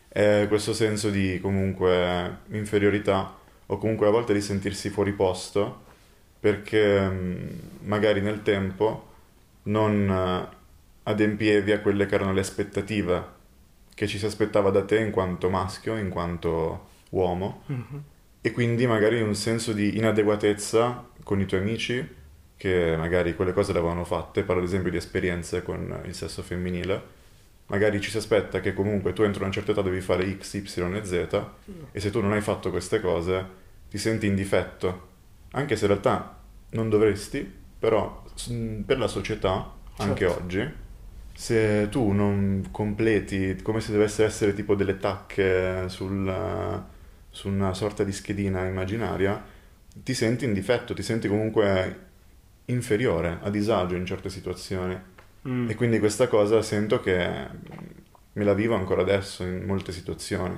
[0.09, 3.33] è questo senso di comunque inferiorità
[3.67, 5.83] o comunque a volte di sentirsi fuori posto
[6.41, 9.13] perché mh, magari nel tempo
[9.65, 10.57] non eh,
[11.05, 13.25] adempievi a quelle che erano le aspettative
[13.95, 18.03] che ci si aspettava da te in quanto maschio, in quanto uomo Mhm.
[18.41, 22.23] e quindi magari un senso di inadeguatezza con i tuoi amici
[22.57, 26.43] che magari quelle cose le avevano fatte, parlo ad esempio di esperienze con il sesso
[26.43, 27.03] femminile,
[27.67, 30.95] magari ci si aspetta che comunque tu entro una certa età devi fare X, Y
[30.95, 31.13] e Z
[31.93, 35.09] e se tu non hai fatto queste cose ti senti in difetto,
[35.53, 36.39] anche se in realtà
[36.71, 38.53] non dovresti, però s-
[38.85, 40.43] per la società, anche Certo.
[40.43, 40.69] oggi,
[41.33, 46.83] se tu non completi come se dovesse essere tipo delle tacche sul,
[47.35, 49.43] su una sorta di schedina immaginaria,
[49.93, 52.03] ti senti in difetto, ti senti comunque
[52.67, 54.97] inferiore, a disagio in certe situazioni.
[55.49, 55.69] Mm.
[55.69, 57.49] E quindi questa cosa sento che
[58.33, 60.57] me la vivo ancora adesso in molte situazioni.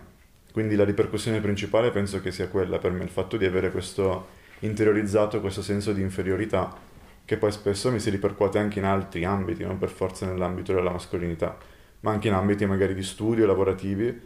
[0.52, 4.28] Quindi la ripercussione principale penso che sia quella per me, il fatto di avere questo
[4.58, 6.76] interiorizzato, questo senso di inferiorità,
[7.24, 10.90] che poi spesso mi si ripercuote anche in altri ambiti, non per forza nell'ambito della
[10.90, 11.56] mascolinità,
[12.00, 14.20] ma anche in ambiti magari di studio, lavorativi,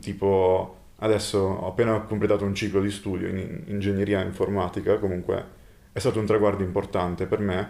[0.00, 5.44] tipo adesso ho appena completato un ciclo di studio in ingegneria informatica, comunque
[5.92, 7.68] è stato un traguardo importante per me,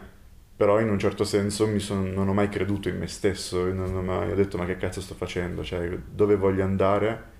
[0.56, 3.94] però in un certo senso mi son, non ho mai creduto in me stesso, non
[3.94, 7.34] ho mai ho detto ma che cazzo sto facendo, cioè dove voglio andare?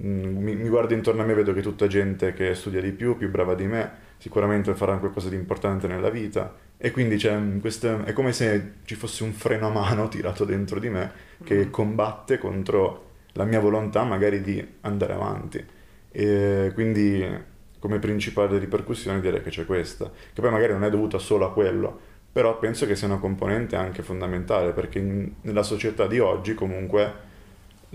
[0.00, 2.92] Mm, Mi, mi guardo intorno a me e vedo che tutta gente che studia di
[2.92, 7.16] più, più brava di me, sicuramente farà qualcosa di importante nella vita e quindi
[7.60, 11.70] questo, è come se ci fosse un freno a mano tirato dentro di me che
[11.70, 15.64] combatte contro la mia volontà magari di andare avanti.
[16.10, 21.18] E quindi come principale ripercussione direi che c'è questa, che poi magari non è dovuta
[21.18, 21.98] solo a quello,
[22.30, 27.30] però penso che sia una componente anche fondamentale perché in- nella società di oggi comunque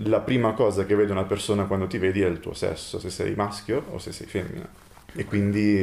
[0.02, 3.10] la prima cosa che vede una persona quando ti vedi è il tuo sesso, se
[3.10, 4.68] sei maschio o se sei femmina.
[5.12, 5.82] E quindi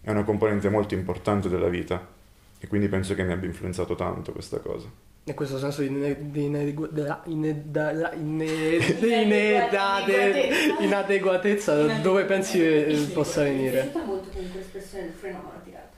[0.00, 2.16] è una componente molto importante della vita.
[2.58, 4.88] E quindi penso che mi abbia influenzato tanto questa cosa.
[5.28, 5.88] E questo senso di,
[10.80, 12.00] Inadeguatezza.
[12.00, 13.70] dove pensi eh, possa Mi venire?
[13.82, 15.42] piaciuta molto comunque l'espressione del freno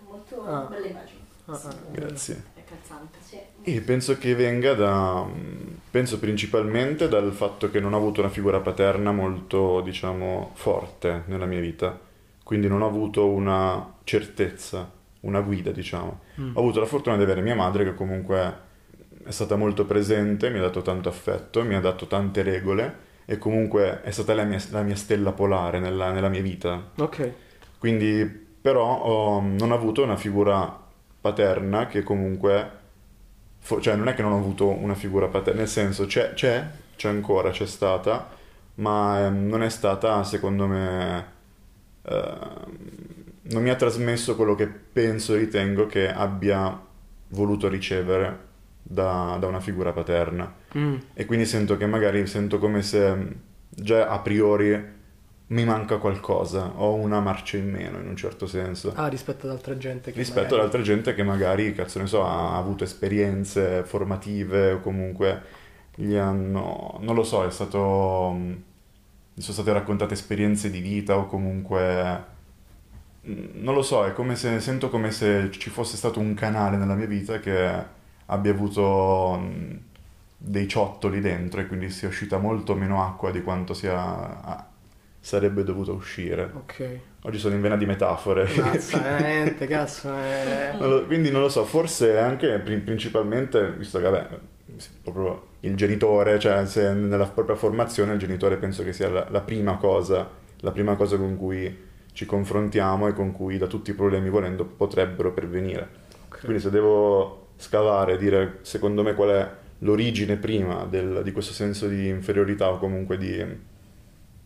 [0.08, 0.66] molto Ah.
[0.68, 1.18] bella immagine.
[1.46, 1.74] Ah, ah.
[1.92, 2.42] Grazie.
[2.54, 3.18] È calzante.
[3.20, 3.38] Sì.
[3.62, 5.24] E penso che venga da...
[5.90, 11.46] penso principalmente dal fatto che non ho avuto una figura paterna molto, diciamo, forte nella
[11.46, 11.98] mia vita.
[12.42, 14.90] Quindi non ho avuto una certezza,
[15.20, 16.20] una guida, diciamo.
[16.40, 16.56] Mm.
[16.56, 18.68] Ho avuto la fortuna di avere mia madre che comunque
[19.24, 23.38] è stata molto presente, mi ha dato tanto affetto, mi ha dato tante regole e
[23.38, 26.90] comunque è stata la mia, la mia stella polare nella, nella mia vita.
[26.96, 27.32] Ok.
[27.78, 30.78] Quindi però ho- non ho avuto una figura
[31.20, 32.70] paterna che comunque,
[33.58, 36.64] fo- cioè non è che non ho avuto una figura paterna, nel senso c'è, c'è,
[36.96, 38.28] c'è ancora, c'è stata,
[38.76, 41.26] ma ehm, non è stata secondo me,
[42.02, 42.64] ehm,
[43.42, 46.78] non mi ha trasmesso quello che penso e ritengo che abbia
[47.28, 48.48] voluto ricevere
[48.82, 50.52] da, da una figura paterna.
[50.76, 50.96] Mm.
[51.14, 53.34] E quindi sento che magari sento come se mh,
[53.68, 54.98] già a priori
[55.50, 58.92] mi manca qualcosa, ho una marcia in meno in un certo senso.
[58.94, 62.06] Ah, rispetto ad altra gente che Rispetto ad magari- altra gente che magari, cazzo ne
[62.06, 65.42] so, ha avuto esperienze formative o comunque
[65.96, 68.62] gli hanno, non lo so, è stato, mh,
[69.34, 72.24] gli sono state raccontate esperienze di vita o comunque,
[73.22, 76.76] mh, non lo so, è come se, sento come se ci fosse stato un canale
[76.76, 77.98] nella mia vita che
[78.30, 79.78] abbia avuto mh,
[80.36, 84.66] dei ciottoli dentro e quindi sia uscita molto meno acqua di quanto sia, ah,
[85.20, 86.50] sarebbe dovuta uscire.
[86.54, 86.98] Ok.
[87.22, 88.48] Oggi sono in vena di metafore.
[88.56, 90.08] Mazza, veramente, cazzo.
[90.16, 90.72] eh.
[90.78, 94.38] Non lo- quindi non lo so, forse anche pri- principalmente, visto che vabbè,
[95.02, 99.40] proprio il genitore, cioè se nella propria formazione il genitore penso che sia la, la
[99.42, 100.26] prima cosa,
[100.60, 104.64] la prima cosa con cui ci confrontiamo e con cui da tutti i problemi volendo
[104.64, 105.88] potrebbero pervenire.
[106.28, 106.40] Ok.
[106.40, 111.86] Quindi se devo scavare dire secondo me qual è l'origine prima del- di questo senso
[111.88, 113.44] di inferiorità o comunque di,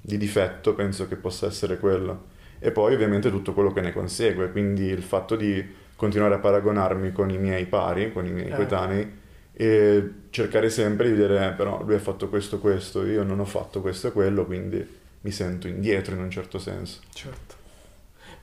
[0.00, 2.32] di difetto, penso che possa essere quello.
[2.58, 5.64] E poi ovviamente tutto quello che ne consegue, quindi il fatto di
[5.96, 8.54] continuare a paragonarmi con i miei pari, con i miei Eh.
[8.54, 9.22] coetanei
[9.52, 13.44] e cercare sempre di dire "Eh, però lui ha fatto questo questo, io non ho
[13.44, 14.84] fatto questo e quello, quindi
[15.20, 17.00] mi sento indietro in un certo senso.
[17.12, 17.54] Certo.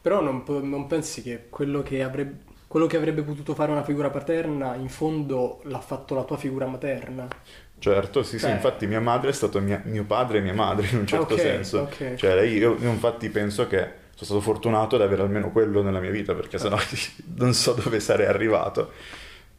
[0.01, 2.37] Però non, non pensi che quello che, avrebbe,
[2.71, 6.65] quello che avrebbe potuto fare una figura paterna, in fondo l'ha fatto la tua figura
[6.67, 7.27] materna?
[7.77, 10.87] Certo, sì, sì, Cioè- infatti mia madre è stato mia- mio padre e mia madre
[10.89, 11.79] in un certo Ok, senso.
[11.81, 12.15] ok.
[12.15, 13.79] Cioè, lei- io, io infatti penso che
[14.15, 16.77] sono stato fortunato ad avere almeno quello nella mia vita, perché sennò
[17.35, 18.91] non so dove sarei arrivato.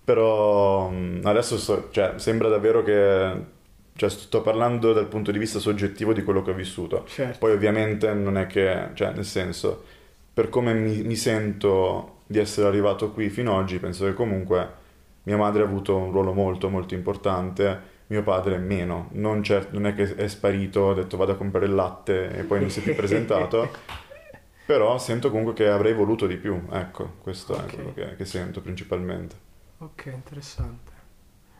[0.04, 3.60] Però mh, adesso so- cioè, sembra davvero che...
[3.94, 7.04] Cioè, sto parlando dal punto di vista soggettivo di quello che ho vissuto.
[7.06, 7.38] Certo.
[7.38, 8.88] Poi ovviamente non è che...
[8.94, 9.84] Cioè, nel senso,
[10.32, 14.80] per come mi, mi sento di essere arrivato qui fino ad oggi, penso che comunque
[15.24, 19.86] mia madre ha avuto un ruolo molto molto importante, mio padre meno, non, cer- non
[19.86, 22.80] è che è sparito, ha detto vado a comprare il latte e poi non si
[22.80, 23.70] è più presentato,
[24.64, 27.64] però sento comunque che avrei voluto di più, ecco, questo Ok.
[27.66, 29.36] è quello che, che sento principalmente.
[29.78, 30.90] Ok, interessante.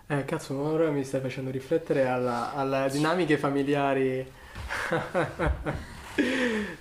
[0.06, 4.26] Eh, cazzo, ora mi stai facendo riflettere alla- alle dinamiche familiari.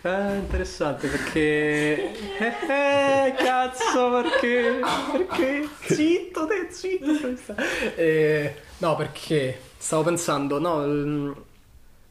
[0.04, 2.12] Ah, interessante perché...
[2.40, 4.80] Eh, cazzo, perché?
[5.12, 5.70] Perché?
[5.86, 7.56] Zitto, te, zitto.
[7.96, 11.46] Eh, no, perché stavo pensando, no,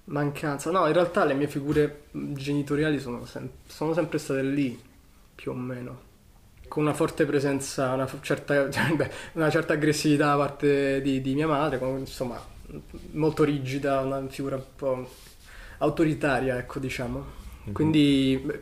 [0.04, 0.70] mancanza.
[0.70, 4.80] No, in realtà le mie figure genitoriali sono, sem- sono sempre state lì,
[5.34, 6.08] più o meno.
[6.68, 8.62] con una forte presenza, una f- certa,
[8.94, 12.40] beh, una certa aggressività da parte di, di mia madre, con- insomma,
[13.12, 15.08] molto rigida, una figura un po'
[15.80, 17.24] autoritaria, ecco, diciamo.
[17.72, 18.60] Quindi, beh,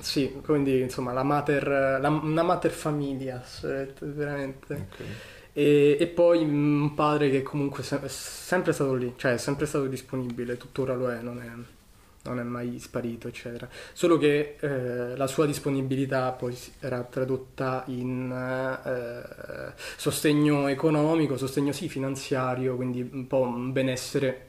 [0.00, 1.66] sì, quindi insomma, la mater,
[2.00, 3.66] la- una mater familias,
[4.00, 4.74] veramente.
[4.74, 5.04] Ok.
[5.52, 9.66] E, e poi un padre che comunque se- è sempre stato lì, cioè è sempre
[9.66, 11.48] stato disponibile, tuttora lo è, non è,
[12.28, 13.68] non è mai sparito, eccetera.
[13.92, 18.30] Solo che eh, la sua disponibilità poi era tradotta in
[18.84, 24.46] eh, sostegno economico, sostegno sì finanziario, quindi un po' un benessere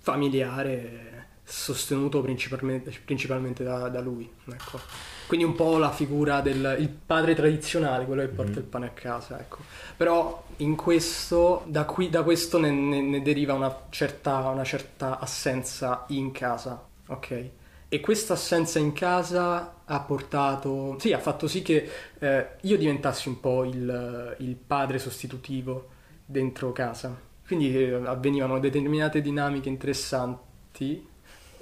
[0.00, 1.13] familiare
[1.44, 4.30] sostenuto principalmente, principalmente da, da lui.
[4.50, 4.80] Ecco.
[5.26, 8.58] Quindi un po' la figura del il padre tradizionale, quello che porta Mhm.
[8.58, 9.38] il pane a casa.
[9.38, 9.58] Ecco.
[9.96, 15.18] Però in questo, da, qui, da questo ne, ne- ne deriva una certa, una certa
[15.18, 17.48] assenza in casa, ok?
[17.88, 21.88] E questa assenza in casa ha portato, sì, ha fatto sì che
[22.18, 25.88] eh, io diventassi un po' il, il padre sostitutivo
[26.26, 27.16] dentro casa.
[27.46, 31.06] Quindi eh, avvenivano determinate dinamiche interessanti,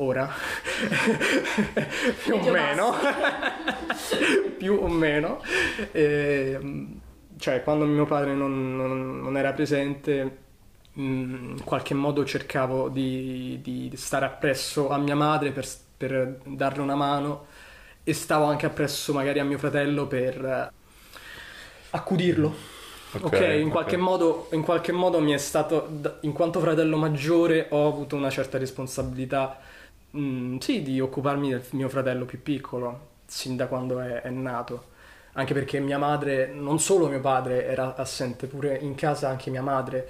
[0.03, 0.28] ora,
[2.22, 2.94] più o meno,
[4.59, 5.40] più o meno.
[5.92, 7.00] Ehm,
[7.38, 10.36] cioè, quando mio padre non, non- non era presente,
[10.92, 16.82] mh, in qualche modo cercavo di, di stare appresso a mia madre per, per darle
[16.82, 17.46] una mano
[18.05, 20.70] e stavo anche appresso magari a mio fratello per eh,
[21.90, 22.70] accudirlo.
[23.20, 27.86] Ok, in, qualche Modo, in qualche modo mi è stato, in quanto fratello maggiore, ho
[27.86, 29.61] avuto una certa responsabilità,
[30.16, 34.90] mm, sì, di occuparmi del mio fratello più piccolo, sin da quando è, è nato.
[35.34, 39.62] Anche perché mia madre, non solo mio padre era assente, pure in casa anche mia
[39.62, 40.08] madre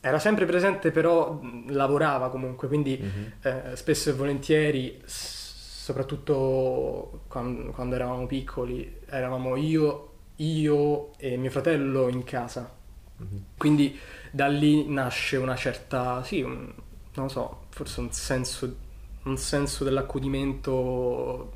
[0.00, 3.32] era sempre presente, però mm, lavorava comunque, quindi Mhm.
[3.42, 11.50] eh, spesso e volentieri, s- soprattutto quando, quando eravamo piccoli, eravamo io, io e mio
[11.50, 12.70] fratello in casa.
[13.18, 13.44] Mhm.
[13.56, 13.98] Quindi
[14.30, 16.72] da lì nasce una certa, sì, un-
[17.14, 18.76] non lo so, forse un senso,
[19.26, 21.52] un senso dell'accudimento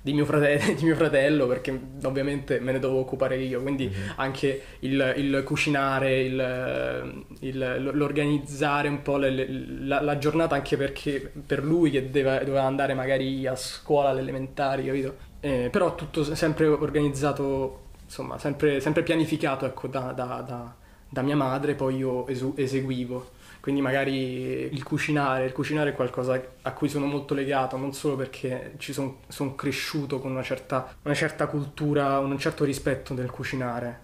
[0.00, 4.12] di mio, frate- di mio fratello, perché ovviamente me ne dovevo occupare io, quindi Mhm.
[4.16, 9.48] anche il, il cucinare, il, il- l'organizzare un po' le- le-
[9.80, 14.20] la, la giornata, anche perché per lui che deve- doveva andare magari a scuola, alle
[14.20, 15.16] elementari, capito?
[15.40, 20.74] Eh, però tutto sempre organizzato, insomma, sempre, sempre pianificato ecco, da, da- da-
[21.08, 23.30] da mia madre, poi io esu- eseguivo.
[23.66, 28.14] Quindi magari il cucinare, il cucinare è qualcosa a cui sono molto legato, non solo
[28.14, 34.00] perché ci sono cresciuto con una certa, una certa cultura, un certo rispetto del cucinare,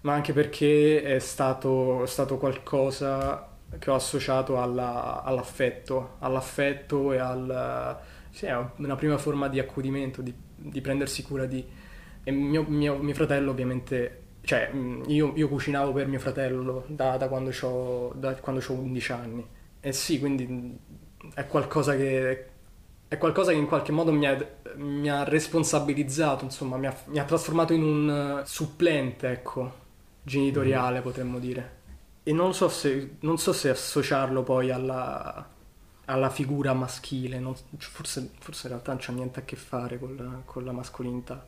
[0.00, 7.98] ma anche perché è stato, stato qualcosa che ho associato alla- all'affetto, all'affetto e al...
[8.30, 8.46] Sì,
[8.76, 11.62] una prima forma di accudimento, di, di prendersi cura di...
[12.24, 17.16] E mio, mio- mio fratello ovviamente, cioè mh, io, io cucinavo per mio fratello da,
[17.16, 19.46] da quando ho da quando c'ho 11 anni.
[19.80, 20.78] E sì, quindi mh,
[21.34, 22.46] è qualcosa che,
[23.08, 24.36] è qualcosa che in qualche modo mi ha,
[24.76, 29.72] mi ha responsabilizzato, insomma, mi ha, mi ha trasformato in un supplente, ecco,
[30.22, 31.80] genitoriale potremmo dire.
[32.24, 35.46] E non so se, non so se associarlo poi alla,
[36.06, 40.42] alla figura maschile, non- forse, forse in realtà non c'ha niente a che fare con,
[40.44, 41.44] con la mascolinità.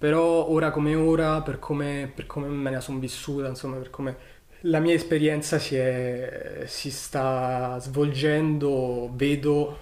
[0.00, 4.16] Però ora come ora, per come, per come me la sono vissuta, insomma, per come
[4.62, 9.78] la mia esperienza si, è- si sta svolgendo, vedo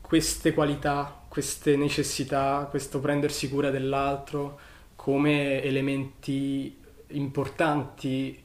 [0.00, 4.58] queste qualità, queste necessità, questo prendersi cura dell'altro
[4.96, 6.78] come elementi
[7.08, 8.42] importanti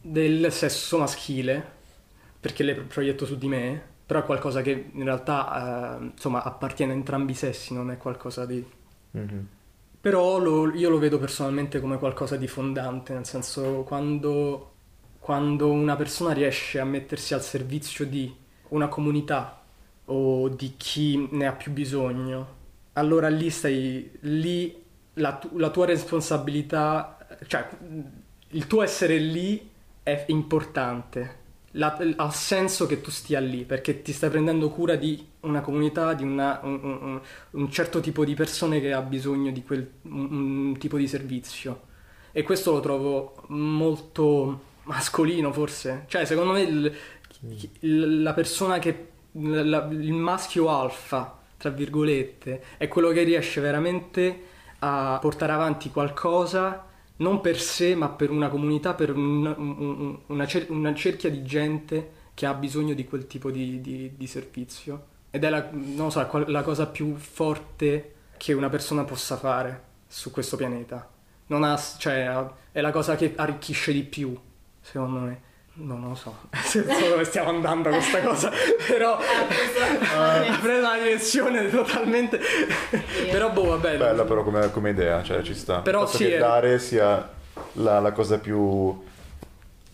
[0.00, 1.72] del sesso maschile,
[2.40, 6.92] perché le proietto su di me, però è qualcosa che in realtà eh, insomma appartiene
[6.92, 8.64] a entrambi i sessi, non è qualcosa di...
[9.14, 9.48] Mhm.
[10.04, 14.72] Però lo- io lo vedo personalmente come qualcosa di fondante, nel senso quando,
[15.18, 18.34] quando una persona riesce a mettersi al servizio di
[18.68, 19.62] una comunità
[20.06, 22.62] o di chi ne ha più bisogno,
[22.94, 24.82] allora lì stai, lì
[25.14, 27.66] la, tu- la tua responsabilità, cioè
[28.50, 29.70] il tuo essere lì
[30.02, 31.42] è importante.
[31.76, 36.14] La- ha senso che tu stia lì perché ti stai prendendo cura di una comunità,
[36.14, 37.20] di una- un, un-
[37.50, 41.82] un certo tipo di persone che ha bisogno di quel un, tipo di servizio.
[42.32, 46.04] E questo lo trovo molto mascolino, forse.
[46.06, 53.10] Cioè, secondo me il- la persona che la- il maschio alfa, tra virgolette, è quello
[53.10, 54.42] che riesce veramente
[54.80, 56.84] a portare avanti qualcosa
[57.16, 61.30] non per sé, ma per una comunità, per un- un- un- una, cer- una cerchia
[61.30, 65.06] di gente che ha bisogno di quel tipo di, di- di servizio.
[65.30, 65.68] Ed è la,
[66.10, 71.08] so, la cosa più forte che una persona possa fare su questo pianeta.
[71.64, 72.26] ha, cioè,
[72.72, 74.36] è la cosa che arricchisce di più,
[74.80, 75.40] secondo me.
[75.76, 78.48] No, non lo so, se so dove stiamo andando questa cosa,
[78.86, 82.40] però ha preso una direzione totalmente...
[83.30, 83.96] però boh, vabbè.
[83.96, 85.80] Bella però come, come idea, cioè ci sta.
[85.80, 87.28] Però sì, che è- dare sia
[87.72, 89.02] la, la cosa più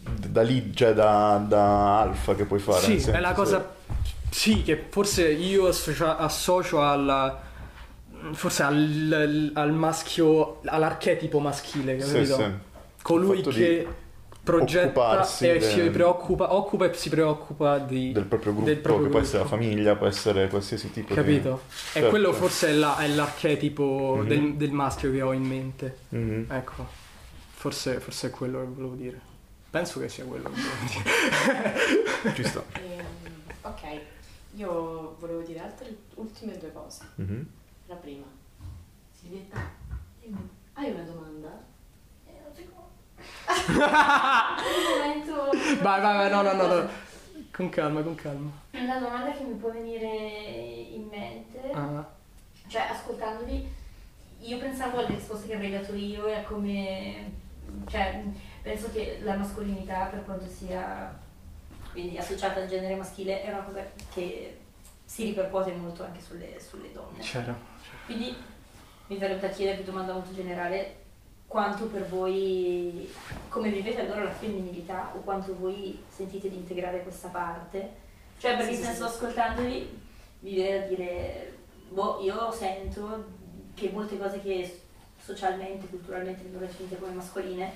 [0.01, 2.81] da lì, cioè da, da alfa che puoi fare.
[2.83, 3.75] Sì, nel senso, è la cosa...
[4.29, 7.39] Sì, che forse io associo, associo al...
[8.33, 12.35] Forse al, al maschio, all'archetipo maschile, Sì, capito?
[12.37, 12.45] sì.
[13.01, 13.87] Colui Il fatto che
[14.43, 18.13] progetta occuparsi e si del- preoccupa, occupa e si preoccupa di...
[18.13, 19.63] del proprio gruppo, del proprio che può essere la gruppo.
[19.63, 21.63] famiglia, può essere qualsiasi tipo Capito?
[21.69, 22.09] E Certo.
[22.09, 24.27] quello forse è, la- è l'archetipo Mhm.
[24.29, 25.99] del, del maschio che ho in mente.
[26.09, 26.17] di...
[26.19, 26.47] Mhm.
[26.51, 26.87] Ecco,
[27.53, 29.21] forse, forse è quello che volevo dire.
[29.71, 31.03] Penso che sia quello che volevo
[32.23, 32.35] dire.
[32.35, 32.63] Ci sta.
[32.73, 33.05] Ehm,
[33.63, 34.01] ok,
[34.57, 37.03] io volevo dire altre ultime due cose.
[37.17, 37.47] Mhm.
[37.87, 38.25] La prima.
[39.21, 39.59] Silvietta,
[40.75, 41.63] hai una domanda?
[42.27, 42.89] Eh, non so come.
[43.59, 43.60] Un
[44.99, 45.51] momento.
[45.83, 46.89] Vai, vai, vai, no, no, no, no.
[47.53, 48.51] Con calma, con calma.
[48.71, 52.07] La domanda che mi può venire in mente, Ah,
[52.67, 53.69] cioè ascoltandovi,
[54.41, 57.33] io pensavo alle risposte che avrei dato io e a come,
[57.89, 58.23] cioè
[58.63, 61.19] penso che la mascolinità per quanto sia
[61.93, 64.59] quindi associata al genere maschile è una cosa che
[65.05, 67.19] si ripercuote molto anche sulle, sulle donne.
[67.19, 67.55] c'era.
[68.07, 68.35] Quindi
[69.09, 71.00] mi verrebbe da chiedere, domanda molto generale,
[71.51, 73.13] quanto per voi,
[73.49, 77.91] come vivete allora la femminilità o quanto voi sentite di integrare questa parte?
[78.39, 79.15] Cioè, perché Sì, sì, senso sì.
[79.15, 80.01] ascoltandovi
[80.43, 81.57] mi viene da dire,
[81.89, 83.25] boh, io sento
[83.75, 84.81] che molte cose che
[85.21, 87.73] socialmente, culturalmente vengono definite come mascoline,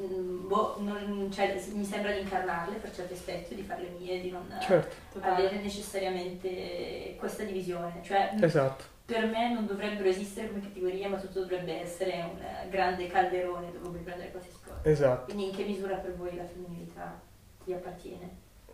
[0.00, 4.30] mm, boh, non- cioè, mi sembra di incarnarle per certi aspetti, di farle mie, di
[4.30, 5.34] non Certo, Totale.
[5.48, 8.00] avere necessariamente questa divisione.
[8.04, 8.84] Cioè, esatto.
[9.10, 13.88] Per me non dovrebbero esistere come categoria, ma tutto dovrebbe essere un grande calderone dove
[13.88, 14.78] puoi prendere qualsiasi cosa.
[14.82, 15.24] Esatto.
[15.24, 17.20] Quindi in che misura per voi la femminilità
[17.64, 18.30] vi appartiene?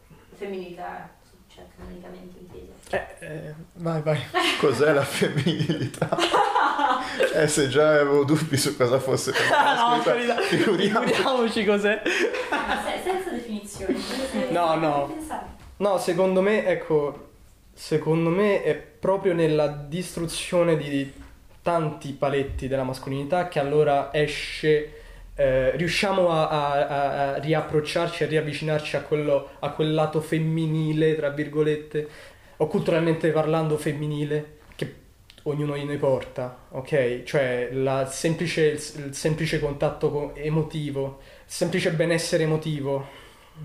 [0.09, 1.11] La femminilità,
[1.49, 2.72] cioè canonicamente intesa.
[2.91, 4.20] Eh, eh, vai, vai.
[4.61, 6.14] Cos'è la femminilità?
[7.32, 11.14] eh, se già avevo dubbi su cosa fosse la mascolinità, figuriamoci.
[11.14, 12.03] figuriamoci cos'è.
[13.03, 13.99] Senza definizioni.
[14.51, 15.14] No, no.
[15.78, 17.26] No, secondo me, ecco,
[17.77, 21.12] secondo me è proprio nella distruzione di
[21.62, 24.93] tanti paletti della mascolinità che allora esce,
[25.35, 31.29] eh, riusciamo a, a- a- riapprocciarci, a riavvicinarci a, quello, a quel lato femminile, tra
[31.31, 32.09] virgolette,
[32.59, 34.95] o culturalmente parlando femminile, che
[35.43, 37.22] ognuno di noi porta, ok?
[37.24, 38.62] Cioè la semplice-
[38.97, 43.07] il semplice contatto co- emotivo, il semplice benessere emotivo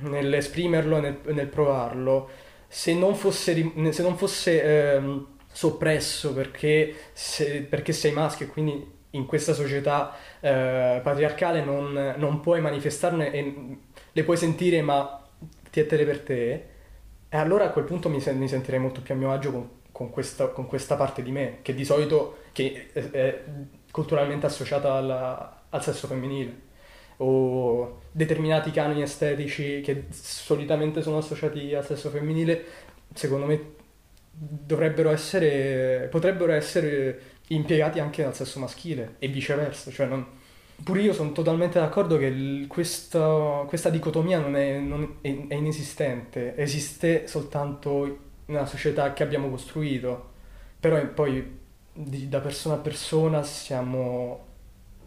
[0.01, 2.29] nell'esprimerlo nel, nel provarlo,
[2.71, 3.53] se non fosse,
[3.91, 4.63] se non fosse
[4.93, 12.15] ehm, soppresso perché, se- perché sei maschio e quindi in questa società eh, patriarcale non,
[12.17, 13.77] non puoi manifestarne e
[14.13, 15.21] le puoi sentire ma
[15.69, 16.53] tiettere per te,
[17.29, 20.09] e allora a quel punto mi, mi sentirei molto più a mio agio con, con
[20.09, 23.43] questa, con questa parte di me, che di solito che è, è
[23.91, 26.69] culturalmente associata alla- al sesso femminile
[27.23, 32.63] o determinati canoni estetici che solitamente sono associati al sesso femminile,
[33.13, 33.73] secondo me
[34.31, 39.91] dovrebbero essere, potrebbero essere impiegati anche dal sesso maschile e viceversa.
[39.91, 40.25] Cioè non-
[40.83, 45.53] pure io sono totalmente d'accordo che il- questa, questa dicotomia non è, non- è- è
[45.55, 50.29] inesistente, esiste soltanto nella società che abbiamo costruito,
[50.79, 51.59] però poi
[51.93, 54.45] di- da persona a persona siamo,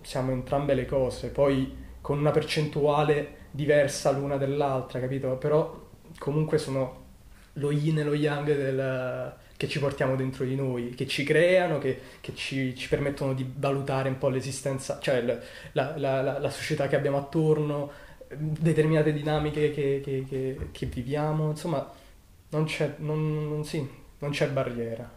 [0.03, 5.37] siamo entrambe le cose, poi con una percentuale diversa l'una dell'altra, capito?
[5.39, 5.89] Però
[6.19, 7.03] comunque sono
[7.55, 11.79] lo yin e lo yang del- che ci portiamo dentro di noi, che ci creano,
[11.79, 15.39] che, che ci, ci permettono di valutare un po' l'esistenza, cioè la,
[15.97, 17.91] la- la- la società che abbiamo attorno,
[18.37, 21.89] determinate dinamiche che, che- che- che viviamo, insomma,
[22.51, 23.89] non c'è, non- non- sì,
[24.19, 25.09] non c'è barriera.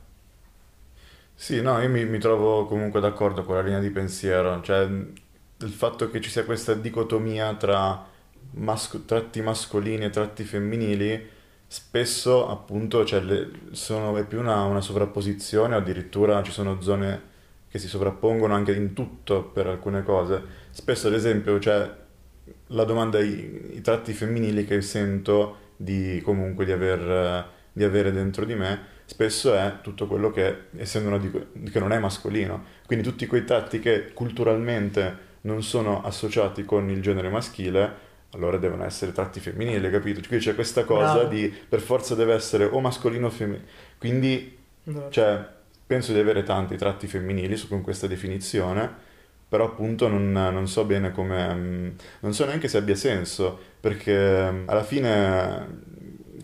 [1.40, 4.88] Sì, no, io mi, mi trovo comunque d'accordo con la linea di pensiero, cioè
[5.60, 8.05] il fatto che ci sia questa dicotomia tra
[8.51, 11.30] masco- tratti mascolini e tratti femminili,
[11.66, 17.36] spesso appunto cioè, le- sono, è più una, una sovrapposizione addirittura ci sono zone
[17.70, 20.41] che si sovrappongono anche in tutto per alcune cose.
[20.70, 21.89] Spesso ad esempio c'è
[22.68, 28.45] la domanda i, i tratti femminili che sento di comunque di aver, di avere dentro
[28.45, 31.20] di me spesso è tutto quello che, essendo una
[31.72, 37.02] che non è mascolino, quindi tutti quei tratti che culturalmente non sono associati con il
[37.02, 40.22] genere maschile, allora devono essere tratti femminili, capito?
[40.28, 41.30] Quindi c'è questa cosa Bravo.
[41.30, 43.66] di per forza deve essere o mascolino o femminile.
[43.98, 45.10] Quindi, No.
[45.10, 45.45] cioè,
[45.86, 48.89] penso di avere tanti tratti femminili con questa definizione,
[49.50, 51.89] però appunto non, non so bene come, mm,
[52.22, 55.82] non so neanche se abbia senso, perché mm, alla fine,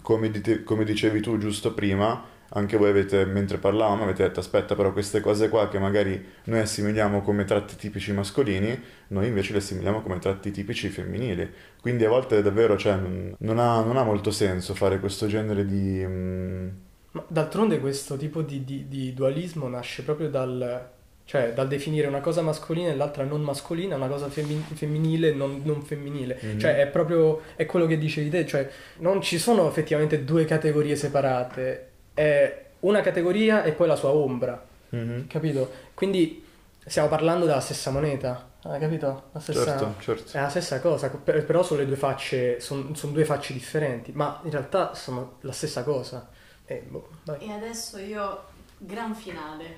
[0.02, 2.24] come, dite- come dicevi tu giusto prima,
[2.56, 6.60] anche voi avete, mentre parlavamo, avete detto aspetta però queste cose qua che magari noi
[6.60, 11.50] assimiliamo come tratti tipici mascolini, noi invece le assimiliamo come tratti tipici femminili.
[11.82, 16.04] Quindi a volte davvero cioè, non, ha, non ha molto senso fare questo genere di...
[16.06, 16.68] mm,
[17.12, 20.90] Ma d'altronde questo tipo di, di- di dualismo nasce proprio dal,
[21.26, 25.34] cioè, dal definire una cosa mascolina e l'altra non mascolina, una cosa femmi- femminile e
[25.34, 26.40] non, non femminile.
[26.42, 26.60] Mhm.
[26.60, 28.68] Cioè è proprio è quello che dicevi te, cioè
[29.00, 34.62] non ci sono effettivamente due categorie separate, è una categoria e poi la sua ombra,
[34.90, 35.28] Mhm.
[35.28, 35.72] capito?
[35.94, 36.46] Quindi
[36.86, 39.30] stiamo parlando della stessa moneta, hai capito?
[39.32, 39.64] La stessa...
[39.78, 40.38] Certo, certo.
[40.38, 44.40] È la stessa cosa, per- però sono le due facce, sono due facce differenti, ma
[44.44, 46.30] in realtà sono la stessa cosa.
[46.66, 47.40] E boh, vai.
[47.40, 48.44] E adesso io,
[48.78, 49.78] gran finale.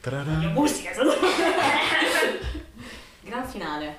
[0.00, 0.48] Ta-da-da.
[0.50, 1.12] Musica, sono...
[3.22, 3.96] Gran finale.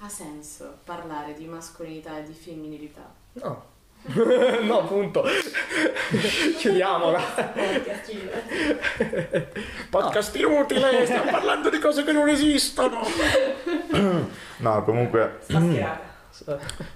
[0.00, 3.12] Ha senso parlare di mascolinità e di femminilità?
[3.34, 3.64] No.
[4.62, 5.24] no, punto.
[6.58, 7.18] Chiudiamola.
[7.26, 8.12] Podcast.
[9.90, 13.00] Podcast inutile, stiamo parlando di cose che non esistono.
[14.58, 15.38] no, comunque...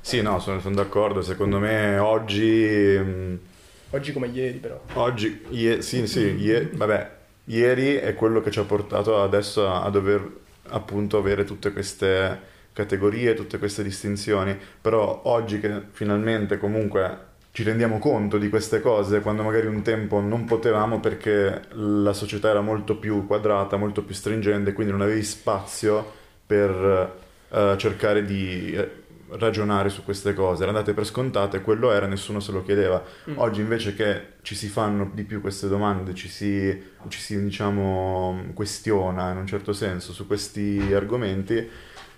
[0.03, 1.23] Sì, no, sono, sono d'accordo.
[1.23, 2.95] Secondo me oggi...
[2.99, 3.35] mm,
[3.93, 4.79] Oggi come ieri, però.
[4.95, 7.11] Oggi, ie- sì, sì, ie- vabbè,
[7.47, 10.31] ieri è quello che ci ha portato adesso a, a dover
[10.69, 12.39] appunto avere tutte queste
[12.81, 19.21] categorie, tutte queste distinzioni, però oggi che finalmente comunque ci rendiamo conto di queste cose,
[19.21, 24.15] quando magari un tempo non potevamo perché la società era molto più quadrata, molto più
[24.15, 27.17] stringente, quindi non avevi spazio per
[27.49, 28.89] eh, cercare di eh,
[29.31, 33.03] ragionare su queste cose, erano andate per scontate, quello era, nessuno se lo chiedeva.
[33.29, 33.39] Mm.
[33.39, 38.53] Oggi invece che ci si fanno di più queste domande, ci si, ci si, diciamo,
[38.55, 41.69] questiona in un certo senso su questi argomenti,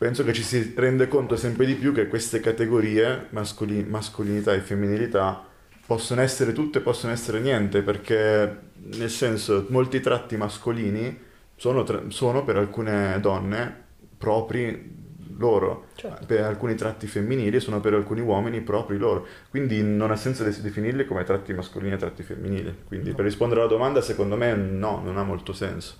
[0.02, 4.58] penso che ci si rende conto sempre di più che queste categorie, mascoli- mascolinità e
[4.58, 5.44] femminilità,
[5.86, 8.58] possono essere tutte, possono essere niente, perché
[8.96, 11.16] nel senso molti tratti mascolini
[11.54, 13.84] sono, tra- sono per alcune donne
[14.18, 15.00] propri
[15.38, 16.26] loro, Certo.
[16.26, 20.60] per alcuni tratti femminili sono per alcuni uomini propri loro, quindi non ha senso de-
[20.60, 22.74] definirli come tratti mascolini e tratti femminili.
[22.88, 23.14] Quindi No.
[23.14, 25.94] per rispondere alla domanda, secondo me no, non ha molto senso.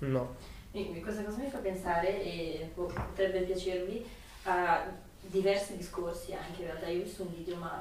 [0.00, 0.36] No.
[0.70, 4.04] Quindi questa cosa mi fa pensare, e boh, potrebbe piacervi,
[4.44, 4.84] a
[5.20, 6.88] diversi discorsi anche in realtà.
[6.88, 7.78] Io ho visto un video ma,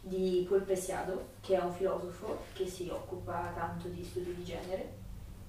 [0.00, 4.98] di Paul Preciado, che è un filosofo che si occupa tanto di studi di genere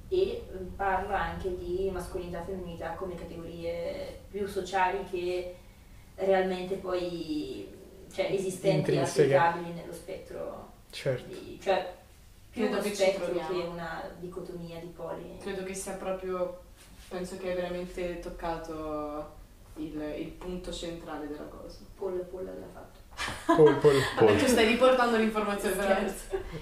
[0.09, 0.43] e
[0.75, 5.55] parla anche di mascolinità e femminilità come categorie più sociali che
[6.15, 7.65] realmente poi
[8.11, 11.33] cioè, esistenti e applicabili nello spettro Certo.
[11.33, 11.93] di, cioè
[12.49, 15.37] più Credo uno spettro che una dicotomia di poli.
[15.39, 16.63] Credo che sia proprio,
[17.11, 19.39] penso che hai veramente toccato
[19.75, 21.79] il, il punto centrale della cosa.
[21.93, 22.99] Paul Paul l'ha fatto.
[23.53, 24.01] Paul, Paul.
[24.17, 26.13] Vabbè, tu stai riportando l'informazione veramente.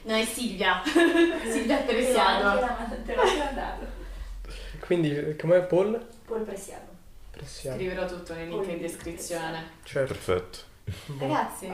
[0.03, 0.81] No, è Silvia.
[0.83, 2.59] Silvia Teresiano.
[3.05, 3.85] Te l'ho mandato.
[4.79, 6.03] Quindi, com'è Paul?
[6.25, 6.87] Paul Presiano.
[7.29, 7.77] Pressiamo.
[7.77, 9.63] Scriverò tutto nel link in descrizione.
[9.83, 10.13] Certo.
[10.13, 10.57] Perfetto.
[11.13, 11.27] Boh.
[11.27, 11.71] Ragazzi,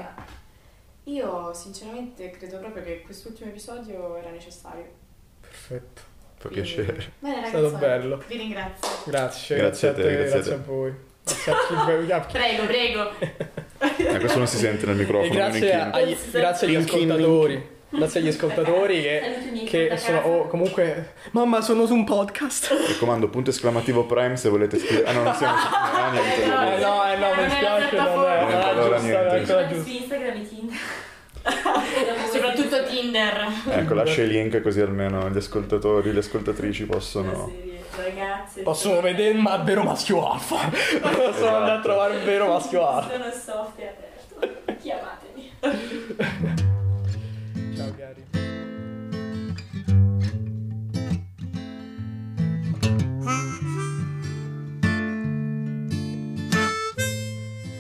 [1.06, 4.92] io sinceramente credo proprio che quest'ultimo episodio era necessario.
[5.40, 6.14] Perfetto.
[6.46, 7.12] Fa Quindi- piacere.
[7.20, 8.24] Bene È ragazzi, stato bello.
[8.28, 8.90] vi ringrazio.
[9.06, 10.62] Grazie, Grazie grazie, a te, te, grazie a grazie a te.
[10.66, 10.94] voi.
[11.24, 13.12] Grazie a chi, Prego, prego.
[13.98, 15.34] Eh, questo non si sente nel E microfono.
[15.34, 17.68] grazie, non è agli, grazie agli ascoltatori.
[17.90, 23.28] Grazie agli ascoltatori che, che sono oh, comunque mamma sono su un podcast Mi raccomando,
[23.30, 25.08] punto esclamativo Prime se volete scrivere.
[25.08, 25.68] Ah no, non siamo su...
[25.74, 26.44] Ah, niente.
[26.44, 28.50] Eh, no, eh no eh no Non mi è la spiace non è piattaforma.
[28.50, 29.36] era Allora giusta niente.
[29.36, 30.78] era quella Su giusta Instagram e Tinder.
[32.32, 33.48] Soprattutto Tinder.
[33.70, 37.52] Ecco, lascia i link così almeno gli ascoltatori, le ascoltatrici possono...
[37.96, 38.62] Ragazze.
[38.62, 40.58] possono vedere ma vero maschio alfa
[41.00, 41.48] possono Esatto.
[41.56, 43.80] andare a trovare un vero maschio alfa Sono soft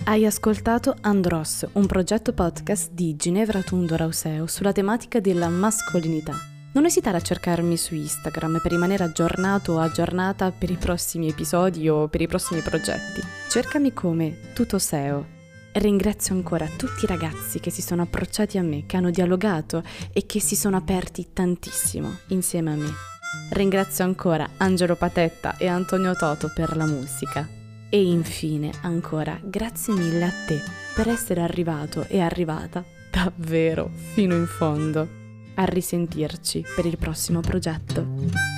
[0.07, 6.37] Hai ascoltato Andros, un progetto podcast di Ginevra Tundo Rauseo sulla tematica della mascolinità.
[6.73, 11.89] Non esitare a cercarmi su Instagram per rimanere aggiornato o aggiornata per i prossimi episodi
[11.89, 13.19] o per i prossimi progetti.
[13.49, 15.25] Cercami come Tutoseo.
[15.73, 19.81] Ringrazio ancora tutti i ragazzi che si sono approcciati a me, che hanno dialogato
[20.13, 22.93] e che si sono aperti tantissimo insieme a me.
[23.49, 27.63] Ringrazio ancora Angelo Patetta e Antonio Toto per la musica.
[27.95, 30.61] E infine, ancora, grazie mille a te
[30.93, 35.07] per essere arrivato e arrivata davvero fino in fondo.
[35.53, 38.54] A risentirci per il prossimo progetto.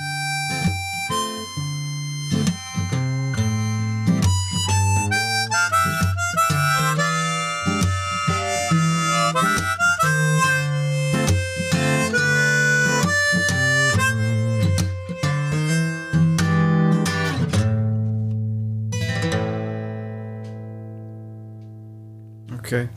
[22.68, 22.88] Ok.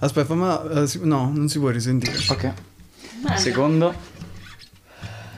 [0.00, 2.16] Aspetta, ma si- no, non si può risentire.
[2.28, 2.52] Ok.
[3.36, 3.94] Secondo.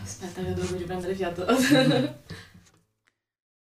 [0.04, 1.44] Aspetta che devo riprendere fiato.